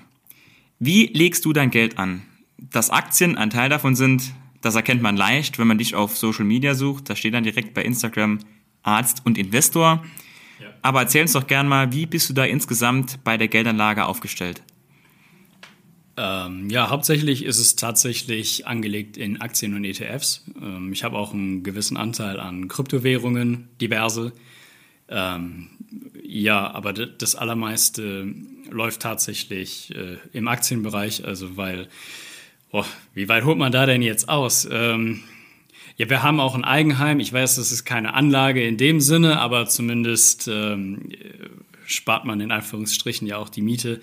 [0.84, 2.24] Wie legst du dein Geld an?
[2.58, 6.44] Dass Aktien ein Teil davon sind, das erkennt man leicht, wenn man dich auf Social
[6.44, 7.08] Media sucht.
[7.08, 8.40] Da steht dann direkt bei Instagram
[8.82, 10.04] Arzt und Investor.
[10.60, 10.74] Ja.
[10.82, 14.64] Aber erzähl uns doch gern mal, wie bist du da insgesamt bei der Geldanlage aufgestellt?
[16.18, 20.46] Ähm, ja, hauptsächlich ist es tatsächlich angelegt in Aktien und ETFs.
[20.60, 24.34] Ähm, ich habe auch einen gewissen Anteil an Kryptowährungen, diverse.
[25.10, 25.68] Ähm,
[26.24, 28.34] ja, aber das Allermeiste
[28.70, 31.88] läuft tatsächlich äh, im Aktienbereich, also weil,
[32.72, 34.68] oh, wie weit holt man da denn jetzt aus?
[34.72, 35.24] Ähm,
[35.98, 37.20] ja, wir haben auch ein Eigenheim.
[37.20, 41.10] Ich weiß, das ist keine Anlage in dem Sinne, aber zumindest ähm,
[41.86, 44.02] spart man in Anführungsstrichen ja auch die Miete.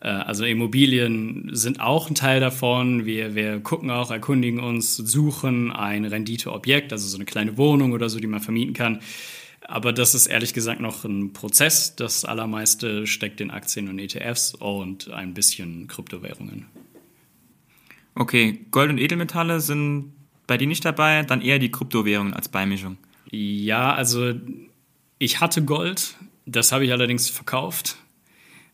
[0.00, 3.06] Äh, also Immobilien sind auch ein Teil davon.
[3.06, 8.08] Wir, wir gucken auch, erkundigen uns, suchen ein Renditeobjekt, also so eine kleine Wohnung oder
[8.08, 9.00] so, die man vermieten kann.
[9.68, 11.96] Aber das ist ehrlich gesagt noch ein Prozess.
[11.96, 16.66] Das allermeiste steckt in Aktien und ETFs und ein bisschen Kryptowährungen.
[18.14, 20.12] Okay, Gold und Edelmetalle sind
[20.46, 22.96] bei dir nicht dabei, dann eher die Kryptowährungen als Beimischung.
[23.30, 24.34] Ja, also
[25.18, 26.14] ich hatte Gold,
[26.46, 27.96] das habe ich allerdings verkauft.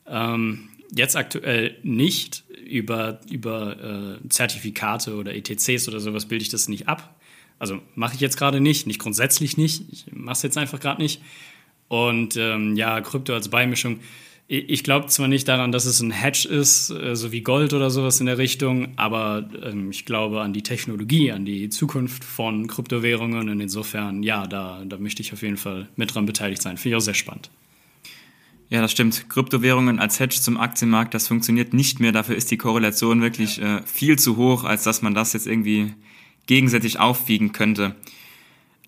[0.06, 2.44] Ähm, jetzt aktuell nicht.
[2.66, 7.20] Über, über äh, Zertifikate oder ETCs oder sowas bilde ich das nicht ab.
[7.62, 9.84] Also mache ich jetzt gerade nicht, nicht grundsätzlich nicht.
[9.92, 11.22] Ich mache es jetzt einfach gerade nicht.
[11.86, 14.00] Und ähm, ja, Krypto als Beimischung.
[14.48, 17.88] Ich glaube zwar nicht daran, dass es ein Hedge ist, äh, so wie Gold oder
[17.88, 22.66] sowas in der Richtung, aber ähm, ich glaube an die Technologie, an die Zukunft von
[22.66, 26.78] Kryptowährungen und insofern, ja, da, da möchte ich auf jeden Fall mit dran beteiligt sein.
[26.78, 27.48] Finde ich auch sehr spannend.
[28.70, 29.28] Ja, das stimmt.
[29.28, 32.10] Kryptowährungen als Hedge zum Aktienmarkt, das funktioniert nicht mehr.
[32.10, 33.78] Dafür ist die Korrelation wirklich ja.
[33.78, 35.94] äh, viel zu hoch, als dass man das jetzt irgendwie
[36.46, 37.94] gegenseitig aufwiegen könnte.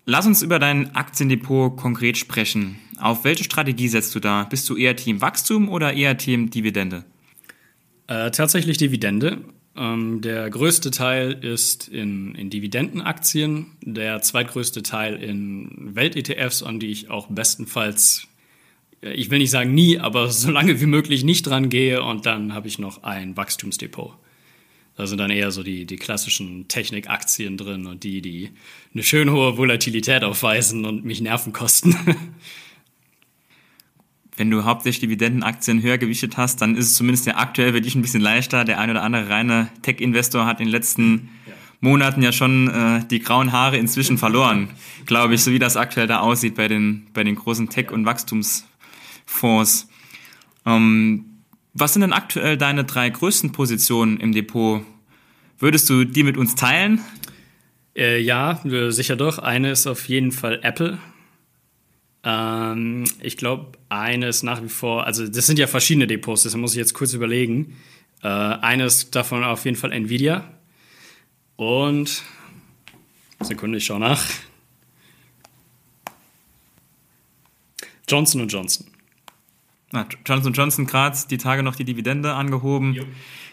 [0.05, 2.77] Lass uns über dein Aktiendepot konkret sprechen.
[2.97, 4.43] Auf welche Strategie setzt du da?
[4.43, 7.05] Bist du eher Team Wachstum oder eher Team Dividende?
[8.07, 9.39] Äh, tatsächlich Dividende.
[9.75, 16.91] Ähm, der größte Teil ist in, in Dividendenaktien, der zweitgrößte Teil in Welt-ETFs, an die
[16.91, 18.27] ich auch bestenfalls,
[19.01, 22.03] äh, ich will nicht sagen nie, aber so lange wie möglich nicht dran gehe.
[22.03, 24.13] Und dann habe ich noch ein Wachstumsdepot.
[24.95, 28.51] Da sind dann eher so die, die klassischen Technikaktien drin und die, die
[28.93, 31.97] eine schön hohe Volatilität aufweisen und mich Nerven kosten.
[34.37, 37.95] Wenn du hauptsächlich Dividendenaktien höher gewichtet hast, dann ist es zumindest ja aktuell für dich
[37.95, 38.63] ein bisschen leichter.
[38.65, 41.53] Der ein oder andere reine Tech-Investor hat in den letzten ja.
[41.81, 44.69] Monaten ja schon äh, die grauen Haare inzwischen verloren,
[45.05, 48.05] glaube ich, so wie das aktuell da aussieht bei den, bei den großen Tech- und
[48.05, 49.89] Wachstumsfonds.
[50.65, 51.34] Ähm,
[51.75, 54.81] was sind denn aktuell deine drei größten Positionen im Depot?
[55.59, 57.01] Würdest du die mit uns teilen?
[57.95, 59.39] Äh, ja, sicher doch.
[59.39, 60.97] Eine ist auf jeden Fall Apple.
[62.23, 66.55] Ähm, ich glaube, eine ist nach wie vor, also das sind ja verschiedene Depots, das
[66.55, 67.77] muss ich jetzt kurz überlegen.
[68.23, 70.49] Äh, eine ist davon auf jeden Fall Nvidia.
[71.57, 72.23] Und
[73.41, 74.23] Sekunde, ich schaue nach.
[78.07, 78.94] Johnson Johnson.
[79.95, 82.93] Na, Johnson Johnson gerade die Tage noch die Dividende angehoben.
[82.93, 83.03] Jo.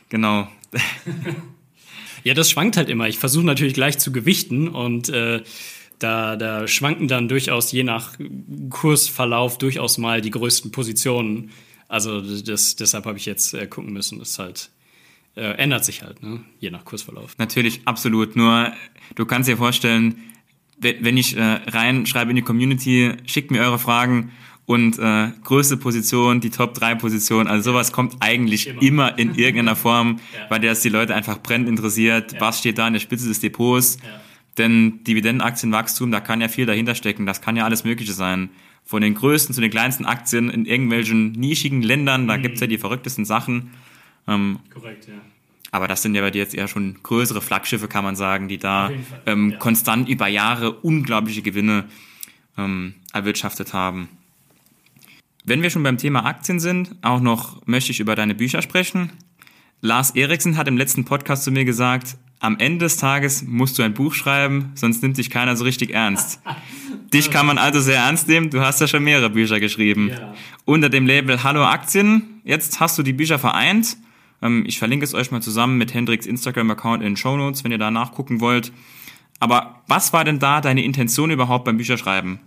[0.09, 0.49] Genau.
[2.25, 3.09] ja, das schwankt halt immer.
[3.09, 5.43] Ich versuche natürlich gleich zu gewichten und äh,
[6.01, 8.15] da, da schwanken dann durchaus je nach
[8.71, 11.51] Kursverlauf durchaus mal die größten Positionen.
[11.87, 14.19] Also das, deshalb habe ich jetzt äh, gucken müssen.
[14.19, 14.71] Das halt
[15.37, 16.41] äh, ändert sich halt, ne?
[16.59, 17.39] je nach Kursverlauf.
[17.39, 18.35] Natürlich, absolut.
[18.35, 18.73] Nur
[19.15, 20.17] du kannst dir vorstellen,
[20.79, 24.33] wenn ich äh, reinschreibe in die Community, schickt mir eure Fragen
[24.73, 29.35] und äh, größte Position, die Top 3 Position, also sowas kommt eigentlich immer, immer in
[29.35, 30.49] irgendeiner Form, ja.
[30.49, 32.41] weil das die Leute einfach brennend interessiert, ja.
[32.41, 33.99] was steht da an der Spitze des Depots.
[34.03, 34.09] Ja.
[34.57, 38.49] Denn Dividendenaktienwachstum, da kann ja viel dahinter stecken, das kann ja alles Mögliche sein.
[38.85, 42.43] Von den größten zu den kleinsten Aktien in irgendwelchen nischigen Ländern, da mhm.
[42.43, 43.73] gibt's ja die verrücktesten Sachen.
[44.27, 45.15] Ähm, Korrekt, ja.
[45.71, 48.59] Aber das sind ja bei dir jetzt eher schon größere Flaggschiffe, kann man sagen, die
[48.59, 48.91] da
[49.27, 49.57] ähm, ja.
[49.59, 51.85] konstant über Jahre unglaubliche Gewinne
[52.59, 54.09] ähm, erwirtschaftet haben.
[55.45, 59.11] Wenn wir schon beim Thema Aktien sind, auch noch möchte ich über deine Bücher sprechen.
[59.81, 63.83] Lars Eriksen hat im letzten Podcast zu mir gesagt, am Ende des Tages musst du
[63.83, 66.41] ein Buch schreiben, sonst nimmt dich keiner so richtig ernst.
[67.13, 68.49] Dich kann man also sehr ernst nehmen.
[68.49, 70.09] Du hast ja schon mehrere Bücher geschrieben.
[70.09, 70.33] Ja.
[70.65, 72.41] Unter dem Label Hallo Aktien.
[72.43, 73.99] Jetzt hast du die Bücher vereint
[74.43, 77.73] ähm, ich verlinke es euch mal zusammen mit Hendricks Instagram-Account in den Show Notes, wenn
[77.73, 78.73] ihr da nachgucken wollt.
[79.39, 82.41] Aber was war denn da deine Intention überhaupt beim Bücherschreiben?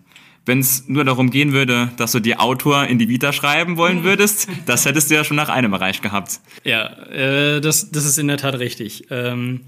[0.45, 4.03] Wenn es nur darum gehen würde, dass du die Autor in die Vita schreiben wollen
[4.03, 6.39] würdest, das hättest du ja schon nach einem Bereich gehabt.
[6.63, 9.07] Ja, äh, das, das ist in der Tat richtig.
[9.09, 9.61] Ähm,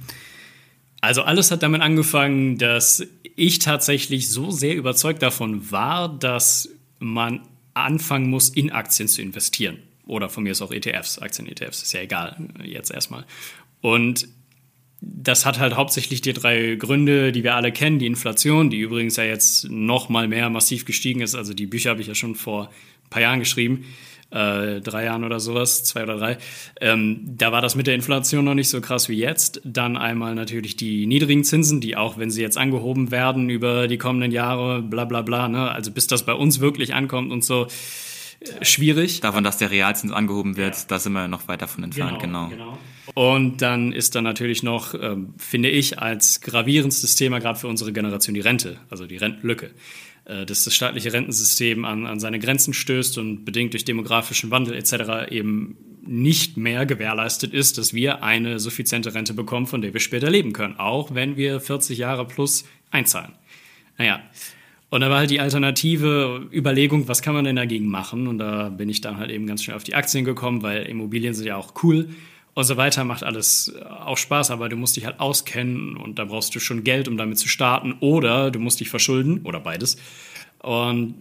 [1.01, 3.03] also alles hat damit angefangen, dass
[3.35, 7.41] ich tatsächlich so sehr überzeugt davon war, dass man
[7.73, 9.77] anfangen muss, in Aktien zu investieren.
[10.05, 13.25] Oder von mir ist auch ETFs, Aktien-ETFs, ist ja egal, jetzt erstmal.
[13.81, 14.27] Und
[15.01, 17.99] das hat halt hauptsächlich die drei Gründe, die wir alle kennen.
[17.99, 21.35] Die Inflation, die übrigens ja jetzt noch mal mehr massiv gestiegen ist.
[21.35, 23.85] Also die Bücher habe ich ja schon vor ein paar Jahren geschrieben,
[24.31, 26.37] äh, drei Jahren oder sowas, zwei oder drei.
[26.81, 29.61] Ähm, da war das mit der Inflation noch nicht so krass wie jetzt.
[29.63, 33.97] Dann einmal natürlich die niedrigen Zinsen, die auch, wenn sie jetzt angehoben werden über die
[33.97, 35.71] kommenden Jahre, bla bla bla, ne?
[35.71, 37.67] also bis das bei uns wirklich ankommt und so,
[38.61, 39.21] schwierig.
[39.21, 40.83] Davon, dass der Realzins angehoben wird, ja.
[40.87, 42.49] da sind wir noch weit davon entfernt, genau.
[42.49, 42.65] genau.
[42.65, 42.77] genau.
[43.13, 47.93] Und dann ist dann natürlich noch, ähm, finde ich, als gravierendstes Thema gerade für unsere
[47.93, 49.71] Generation die Rente, also die Rentenlücke.
[50.27, 54.75] Äh, dass das staatliche Rentensystem an, an seine Grenzen stößt und bedingt durch demografischen Wandel
[54.75, 55.31] etc.
[55.31, 60.29] eben nicht mehr gewährleistet ist, dass wir eine suffiziente Rente bekommen, von der wir später
[60.29, 63.33] leben können, auch wenn wir 40 Jahre plus einzahlen.
[63.97, 64.21] Naja,
[64.89, 68.27] und da war halt die alternative Überlegung, was kann man denn dagegen machen?
[68.27, 71.33] Und da bin ich dann halt eben ganz schnell auf die Aktien gekommen, weil Immobilien
[71.33, 72.09] sind ja auch cool
[72.57, 76.25] und so weiter, macht alles auch Spaß, aber du musst dich halt auskennen und da
[76.25, 79.97] brauchst du schon Geld, um damit zu starten oder du musst dich verschulden oder beides.
[80.63, 81.13] Und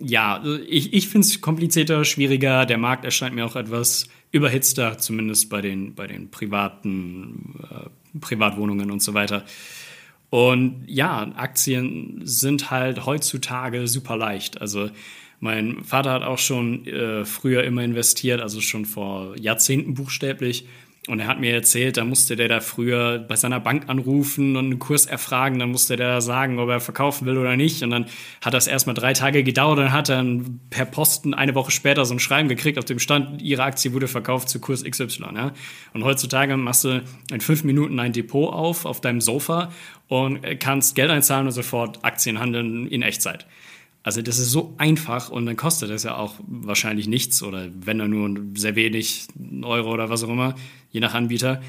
[0.00, 2.66] ja, ich, ich finde es komplizierter, schwieriger.
[2.66, 8.90] Der Markt erscheint mir auch etwas überhitzter, zumindest bei den, bei den privaten äh, Privatwohnungen
[8.90, 9.44] und so weiter.
[10.30, 14.60] Und ja, Aktien sind halt heutzutage super leicht.
[14.60, 14.90] Also
[15.42, 20.66] mein Vater hat auch schon äh, früher immer investiert, also schon vor Jahrzehnten buchstäblich.
[21.08, 24.66] Und er hat mir erzählt, da musste der da früher bei seiner Bank anrufen und
[24.66, 27.82] einen Kurs erfragen, dann musste der sagen, ob er verkaufen will oder nicht.
[27.82, 28.06] Und dann
[28.40, 32.14] hat das erstmal drei Tage gedauert und hat dann per Posten eine Woche später so
[32.14, 35.24] ein Schreiben gekriegt, auf dem stand, ihre Aktie wurde verkauft zu Kurs XY.
[35.34, 35.52] Ja?
[35.92, 37.02] Und heutzutage machst du
[37.32, 39.72] in fünf Minuten ein Depot auf, auf deinem Sofa
[40.06, 43.44] und kannst Geld einzahlen und sofort Aktien handeln in Echtzeit.
[44.02, 47.98] Also das ist so einfach und dann kostet das ja auch wahrscheinlich nichts oder wenn
[47.98, 49.28] dann nur sehr wenig
[49.62, 50.54] Euro oder was auch immer,
[50.90, 51.62] je nach Anbieter.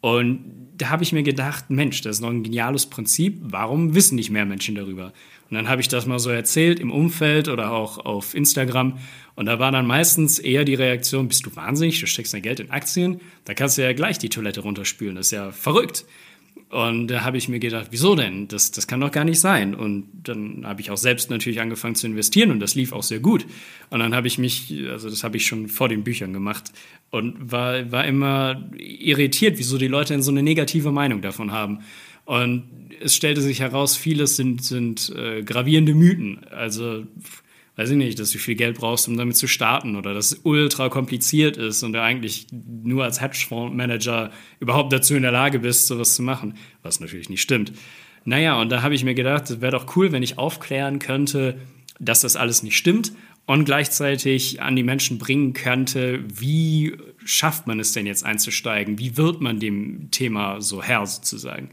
[0.00, 0.44] Und
[0.76, 4.30] da habe ich mir gedacht, Mensch, das ist noch ein geniales Prinzip, warum wissen nicht
[4.30, 5.12] mehr Menschen darüber?
[5.48, 8.98] Und dann habe ich das mal so erzählt im Umfeld oder auch auf Instagram
[9.36, 12.60] und da war dann meistens eher die Reaktion, bist du wahnsinnig, du steckst dein Geld
[12.60, 16.04] in Aktien, da kannst du ja gleich die Toilette runterspülen, das ist ja verrückt.
[16.74, 18.48] Und da habe ich mir gedacht, wieso denn?
[18.48, 19.76] Das, das kann doch gar nicht sein.
[19.76, 23.20] Und dann habe ich auch selbst natürlich angefangen zu investieren und das lief auch sehr
[23.20, 23.46] gut.
[23.90, 26.72] Und dann habe ich mich, also das habe ich schon vor den Büchern gemacht
[27.10, 31.78] und war, war immer irritiert, wieso die Leute so eine negative Meinung davon haben.
[32.24, 32.64] Und
[33.00, 36.44] es stellte sich heraus, vieles sind, sind äh, gravierende Mythen.
[36.50, 37.04] Also
[37.76, 40.40] weiß ich nicht, dass du viel Geld brauchst, um damit zu starten oder dass es
[40.44, 45.86] ultra kompliziert ist und du eigentlich nur als Hedgefondsmanager überhaupt dazu in der Lage bist,
[45.86, 47.72] sowas zu machen, was natürlich nicht stimmt.
[48.24, 51.58] Naja, und da habe ich mir gedacht, es wäre doch cool, wenn ich aufklären könnte,
[51.98, 53.12] dass das alles nicht stimmt
[53.46, 58.98] und gleichzeitig an die Menschen bringen könnte, wie schafft man es denn jetzt einzusteigen?
[58.98, 61.70] Wie wird man dem Thema so Herr sozusagen?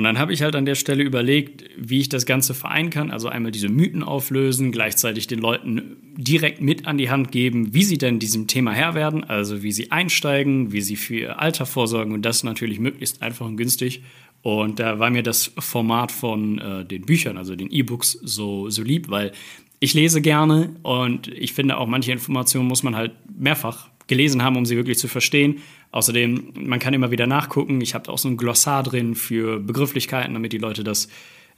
[0.00, 3.10] Und dann habe ich halt an der Stelle überlegt, wie ich das Ganze vereinen kann.
[3.10, 7.84] Also einmal diese Mythen auflösen, gleichzeitig den Leuten direkt mit an die Hand geben, wie
[7.84, 11.66] sie denn diesem Thema Herr werden, also wie sie einsteigen, wie sie für ihr Alter
[11.66, 14.00] vorsorgen und das natürlich möglichst einfach und günstig.
[14.40, 18.82] Und da war mir das Format von äh, den Büchern, also den E-Books, so, so
[18.82, 19.32] lieb, weil
[19.80, 24.56] ich lese gerne und ich finde auch manche Informationen muss man halt mehrfach gelesen haben,
[24.56, 25.58] um sie wirklich zu verstehen.
[25.92, 27.80] Außerdem, man kann immer wieder nachgucken.
[27.80, 31.08] Ich habe auch so ein Glossar drin für Begrifflichkeiten, damit die Leute das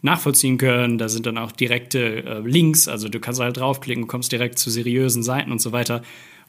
[0.01, 0.99] nachvollziehen können.
[0.99, 4.71] Da sind dann auch direkte äh, Links, also du kannst halt draufklicken, kommst direkt zu
[4.71, 6.03] seriösen Seiten und so weiter.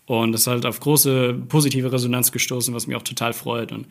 [0.06, 3.72] Und das ist halt auf große positive Resonanz gestoßen, was mich auch total freut.
[3.72, 3.88] Und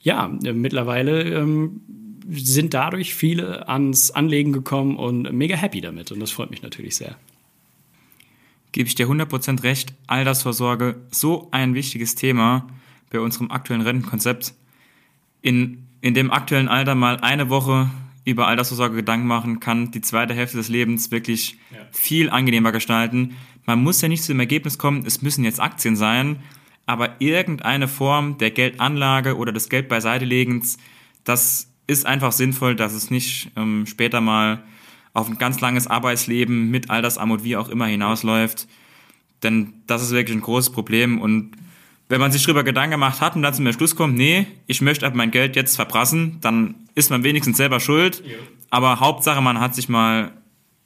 [0.00, 1.80] ja, äh, mittlerweile ähm,
[2.28, 6.12] sind dadurch viele ans Anlegen gekommen und mega happy damit.
[6.12, 7.16] Und das freut mich natürlich sehr.
[8.72, 9.92] Gebe ich dir 100% recht.
[10.06, 12.66] Altersvorsorge, so ein wichtiges Thema
[13.14, 14.54] bei unserem aktuellen Rentenkonzept.
[15.40, 17.88] In, in dem aktuellen Alter mal eine Woche
[18.24, 21.78] über Altersvorsorge Gedanken machen, kann die zweite Hälfte des Lebens wirklich ja.
[21.92, 23.36] viel angenehmer gestalten.
[23.66, 26.40] Man muss ja nicht zu dem Ergebnis kommen, es müssen jetzt Aktien sein,
[26.86, 30.78] aber irgendeine Form der Geldanlage oder des Geld beiseitelegens,
[31.22, 34.64] das ist einfach sinnvoll, dass es nicht ähm, später mal
[35.12, 38.66] auf ein ganz langes Arbeitsleben mit Altersarmut wie auch immer hinausläuft.
[39.42, 41.52] Denn das ist wirklich ein großes Problem und
[42.08, 45.06] wenn man sich darüber Gedanken gemacht hat und dann zum Schluss kommt, nee, ich möchte
[45.06, 48.22] aber mein Geld jetzt verprassen, dann ist man wenigstens selber schuld.
[48.26, 48.36] Ja.
[48.70, 50.32] Aber Hauptsache, man hat sich mal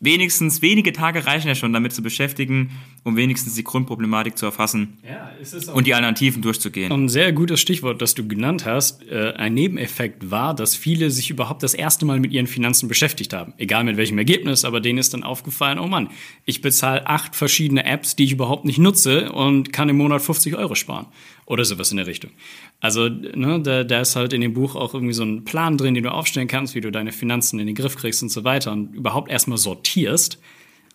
[0.01, 2.71] wenigstens wenige Tage reichen ja schon damit zu beschäftigen,
[3.05, 5.33] um wenigstens die Grundproblematik zu erfassen ja,
[5.73, 6.93] und die Alternativen durchzugehen.
[6.93, 9.07] Ein sehr gutes Stichwort, das du genannt hast.
[9.09, 13.33] Äh, ein Nebeneffekt war, dass viele sich überhaupt das erste Mal mit ihren Finanzen beschäftigt
[13.33, 13.55] haben.
[13.59, 16.11] Egal mit welchem Ergebnis, aber denen ist dann aufgefallen, oh Mann,
[16.45, 20.57] ich bezahle acht verschiedene Apps, die ich überhaupt nicht nutze und kann im Monat 50
[20.57, 21.07] Euro sparen.
[21.49, 22.31] Oder sowas in der Richtung.
[22.79, 25.95] Also, ne, da, da ist halt in dem Buch auch irgendwie so ein Plan drin,
[25.95, 28.71] den du aufstellen kannst, wie du deine Finanzen in den Griff kriegst und so weiter
[28.71, 30.39] und überhaupt erstmal sortierst.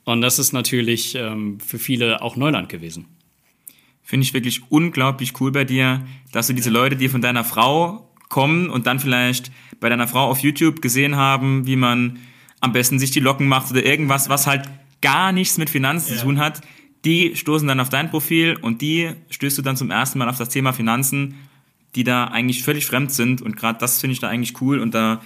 [0.03, 3.07] Und das ist natürlich ähm, für viele auch Neuland gewesen.
[4.03, 8.13] Finde ich wirklich unglaublich cool bei dir, dass du diese Leute, die von deiner Frau
[8.29, 12.19] kommen und dann vielleicht bei deiner Frau auf YouTube gesehen haben, wie man
[12.59, 14.69] am besten sich die Locken macht oder irgendwas, was halt
[15.01, 16.19] gar nichts mit Finanzen ja.
[16.19, 16.61] zu tun hat,
[17.05, 20.37] die stoßen dann auf dein Profil und die stößt du dann zum ersten Mal auf
[20.37, 21.35] das Thema Finanzen,
[21.95, 23.41] die da eigentlich völlig fremd sind.
[23.41, 24.79] Und gerade das finde ich da eigentlich cool.
[24.79, 25.21] Und da,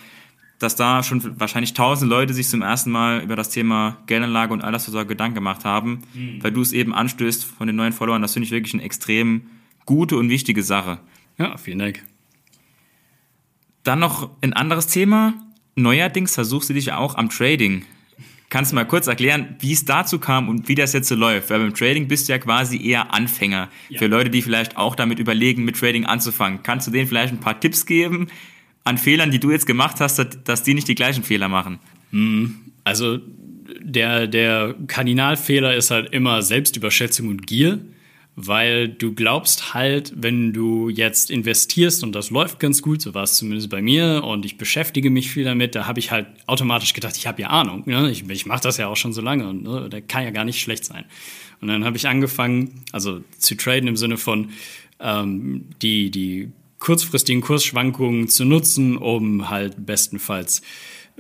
[0.60, 4.64] dass da schon wahrscheinlich tausend Leute sich zum ersten Mal über das Thema Geldanlage und
[4.64, 6.44] Altersvorsorge Gedanken gemacht haben, mhm.
[6.44, 8.22] weil du es eben anstößt von den neuen Followern.
[8.22, 9.44] Das finde ich wirklich eine extrem
[9.86, 11.00] gute und wichtige Sache.
[11.38, 12.04] Ja, vielen Dank.
[13.84, 15.36] Dann noch ein anderes Thema.
[15.76, 17.86] Neuerdings versuchst du dich auch am Trading.
[18.50, 21.50] Kannst du mal kurz erklären, wie es dazu kam und wie das jetzt so läuft?
[21.50, 23.70] Weil beim Trading bist du ja quasi eher Anfänger.
[23.90, 24.00] Ja.
[24.00, 26.64] Für Leute, die vielleicht auch damit überlegen, mit Trading anzufangen.
[26.64, 28.28] Kannst du denen vielleicht ein paar Tipps geben
[28.86, 31.80] an Fehlern, die du jetzt gemacht hast, dass die nicht die gleichen Fehler machen?
[32.12, 32.56] Hm,
[32.86, 33.20] also
[33.82, 37.80] der, der Kardinalfehler ist halt immer Selbstüberschätzung und Gier
[38.40, 43.24] weil du glaubst halt, wenn du jetzt investierst und das läuft ganz gut, so war
[43.24, 46.94] es zumindest bei mir und ich beschäftige mich viel damit, da habe ich halt automatisch
[46.94, 48.12] gedacht, ich habe ja Ahnung, ne?
[48.12, 49.90] ich, ich mache das ja auch schon so lange und ne?
[49.90, 51.06] der kann ja gar nicht schlecht sein.
[51.62, 54.52] Und dann habe ich angefangen, also zu traden im Sinne von
[55.00, 60.62] ähm, die, die kurzfristigen Kursschwankungen zu nutzen, um halt bestenfalls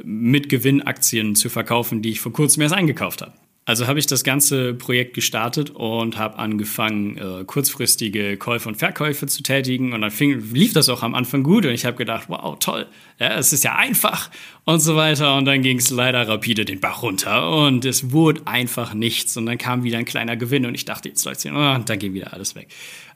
[0.03, 3.33] mit Gewinn Aktien zu verkaufen, die ich vor kurzem erst eingekauft habe.
[3.67, 9.27] Also habe ich das ganze Projekt gestartet und habe angefangen, äh, kurzfristige Käufe und Verkäufe
[9.27, 9.91] zu tätigen.
[9.91, 11.65] Und dann fing, lief das auch am Anfang gut.
[11.65, 12.87] Und ich habe gedacht, wow, toll,
[13.19, 14.31] ja, es ist ja einfach
[14.63, 15.35] und so weiter.
[15.35, 17.65] Und dann ging es leider rapide den Bach runter.
[17.65, 19.35] Und es wurde einfach nichts.
[19.35, 20.65] Und dann kam wieder ein kleiner Gewinn.
[20.65, 22.69] Und ich dachte, jetzt läuft es oh, und dann ging wieder alles weg.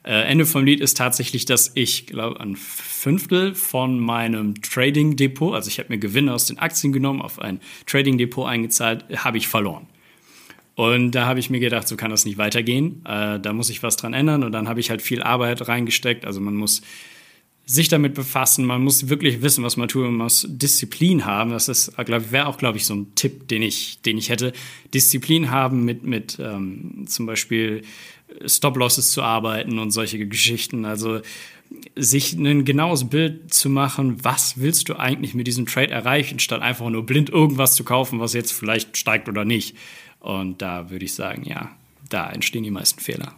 [0.04, 5.68] Äh, Ende vom Lied ist tatsächlich, dass ich glaube, ein Fünftel von meinem Trading-Depot, also
[5.68, 9.86] ich habe mir Gewinne aus den Aktien genommen, auf ein Trading-Depot eingezahlt, habe ich verloren.
[10.74, 13.04] Und da habe ich mir gedacht, so kann das nicht weitergehen.
[13.04, 14.42] Äh, da muss ich was dran ändern.
[14.42, 16.24] Und dann habe ich halt viel Arbeit reingesteckt.
[16.24, 16.82] Also man muss
[17.64, 21.52] sich damit befassen, man muss wirklich wissen, was man tut, man muss Disziplin haben.
[21.52, 24.52] Das wäre auch, glaube ich, so ein Tipp, den ich, den ich hätte.
[24.92, 27.82] Disziplin haben mit, mit ähm, zum Beispiel
[28.44, 30.84] Stop-Losses zu arbeiten und solche Geschichten.
[30.84, 31.20] Also
[31.96, 36.60] sich ein genaues Bild zu machen, was willst du eigentlich mit diesem Trade erreichen, statt
[36.60, 39.76] einfach nur blind irgendwas zu kaufen, was jetzt vielleicht steigt oder nicht.
[40.22, 41.72] Und da würde ich sagen, ja,
[42.08, 43.34] da entstehen die meisten Fehler.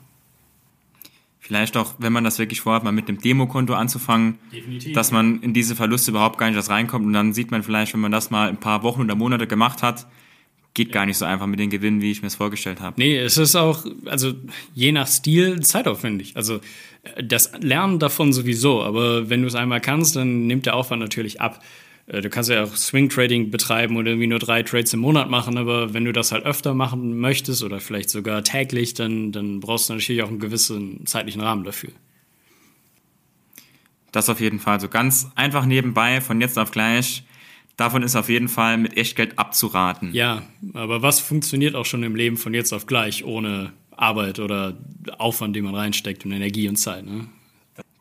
[1.40, 4.92] Vielleicht auch, wenn man das wirklich vorhat, mal mit einem Demokonto anzufangen, Definitiv.
[4.92, 7.94] dass man in diese Verluste überhaupt gar nicht erst reinkommt und dann sieht man vielleicht,
[7.94, 10.06] wenn man das mal ein paar Wochen oder Monate gemacht hat,
[10.74, 10.94] geht ja.
[10.94, 12.94] gar nicht so einfach mit den Gewinnen, wie ich mir es vorgestellt habe.
[12.98, 14.34] Nee, es ist auch, also
[14.74, 16.36] je nach Stil zeitaufwendig.
[16.36, 16.60] Also
[17.22, 21.40] das Lernen davon sowieso, aber wenn du es einmal kannst, dann nimmt der Aufwand natürlich
[21.40, 21.62] ab.
[22.06, 25.30] Äh, du kannst ja auch Swing Trading betreiben oder irgendwie nur drei Trades im Monat
[25.30, 29.60] machen, aber wenn du das halt öfter machen möchtest oder vielleicht sogar täglich, dann, dann
[29.60, 31.90] brauchst du natürlich auch einen gewissen zeitlichen Rahmen dafür.
[34.12, 34.80] Das auf jeden Fall.
[34.80, 37.24] So ganz einfach nebenbei, von jetzt auf gleich.
[37.76, 40.12] Davon ist auf jeden Fall mit Echtgeld abzuraten.
[40.12, 40.44] Ja,
[40.74, 44.78] aber was funktioniert auch schon im Leben von jetzt auf gleich ohne Arbeit oder
[45.18, 47.04] Aufwand, den man reinsteckt und Energie und Zeit?
[47.04, 47.26] Ne?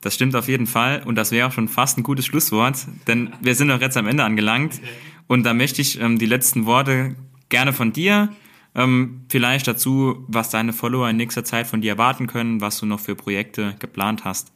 [0.01, 3.31] Das stimmt auf jeden Fall und das wäre auch schon fast ein gutes Schlusswort, denn
[3.41, 4.81] wir sind auch jetzt am Ende angelangt.
[5.27, 7.15] Und da möchte ich ähm, die letzten Worte
[7.49, 8.29] gerne von dir.
[8.75, 12.85] Ähm, vielleicht dazu, was deine Follower in nächster Zeit von dir erwarten können, was du
[12.85, 14.51] noch für Projekte geplant hast.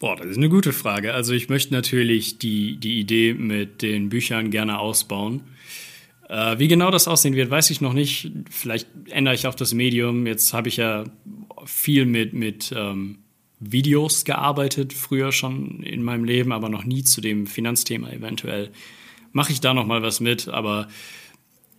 [0.00, 1.14] Boah, das ist eine gute Frage.
[1.14, 5.42] Also ich möchte natürlich die, die Idee mit den Büchern gerne ausbauen.
[6.28, 8.32] Äh, wie genau das aussehen wird, weiß ich noch nicht.
[8.50, 10.26] Vielleicht ändere ich auch das Medium.
[10.26, 11.04] Jetzt habe ich ja
[11.64, 13.18] viel mit, mit ähm,
[13.72, 18.70] Videos gearbeitet, früher schon in meinem Leben, aber noch nie zu dem Finanzthema eventuell.
[19.32, 20.88] Mache ich da noch mal was mit, aber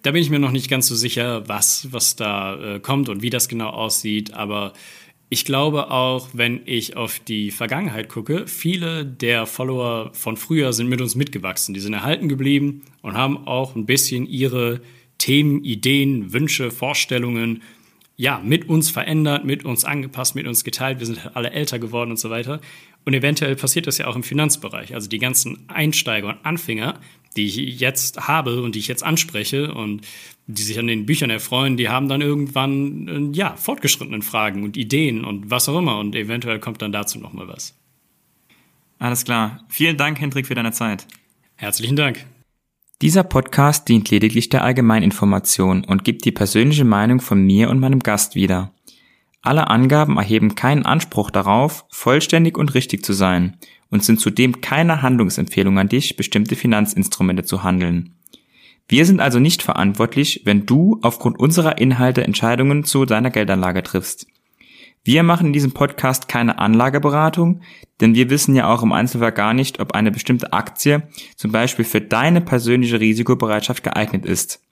[0.01, 3.21] da bin ich mir noch nicht ganz so sicher, was, was da äh, kommt und
[3.21, 4.33] wie das genau aussieht.
[4.33, 4.73] Aber
[5.29, 10.89] ich glaube auch, wenn ich auf die Vergangenheit gucke, viele der Follower von früher sind
[10.89, 11.73] mit uns mitgewachsen.
[11.73, 14.81] Die sind erhalten geblieben und haben auch ein bisschen ihre
[15.17, 17.63] Themen, Ideen, Wünsche, Vorstellungen
[18.17, 20.99] ja, mit uns verändert, mit uns angepasst, mit uns geteilt.
[20.99, 22.61] Wir sind alle älter geworden und so weiter.
[23.03, 24.93] Und eventuell passiert das ja auch im Finanzbereich.
[24.93, 26.99] Also die ganzen Einsteiger und Anfänger,
[27.35, 30.01] die ich jetzt habe und die ich jetzt anspreche und
[30.47, 34.77] die sich an den Büchern erfreuen, die haben dann irgendwann, äh, ja, fortgeschrittenen Fragen und
[34.77, 35.99] Ideen und was auch immer.
[35.99, 37.75] Und eventuell kommt dann dazu nochmal was.
[38.97, 39.65] Alles klar.
[39.67, 41.05] Vielen Dank, Hendrik, für deine Zeit.
[41.57, 42.25] Herzlichen Dank.
[43.01, 47.99] Dieser Podcast dient lediglich der Allgemeininformation und gibt die persönliche Meinung von mir und meinem
[47.99, 48.71] Gast wieder.
[49.41, 53.57] Alle Angaben erheben keinen Anspruch darauf, vollständig und richtig zu sein
[53.89, 58.15] und sind zudem keine Handlungsempfehlung an dich, bestimmte Finanzinstrumente zu handeln.
[58.87, 64.27] Wir sind also nicht verantwortlich, wenn du aufgrund unserer Inhalte Entscheidungen zu deiner Geldanlage triffst.
[65.07, 67.61] Wir machen in diesem Podcast keine Anlageberatung,
[68.01, 71.85] denn wir wissen ja auch im Einzelfall gar nicht, ob eine bestimmte Aktie zum Beispiel
[71.85, 74.65] für deine persönliche Risikobereitschaft geeignet ist.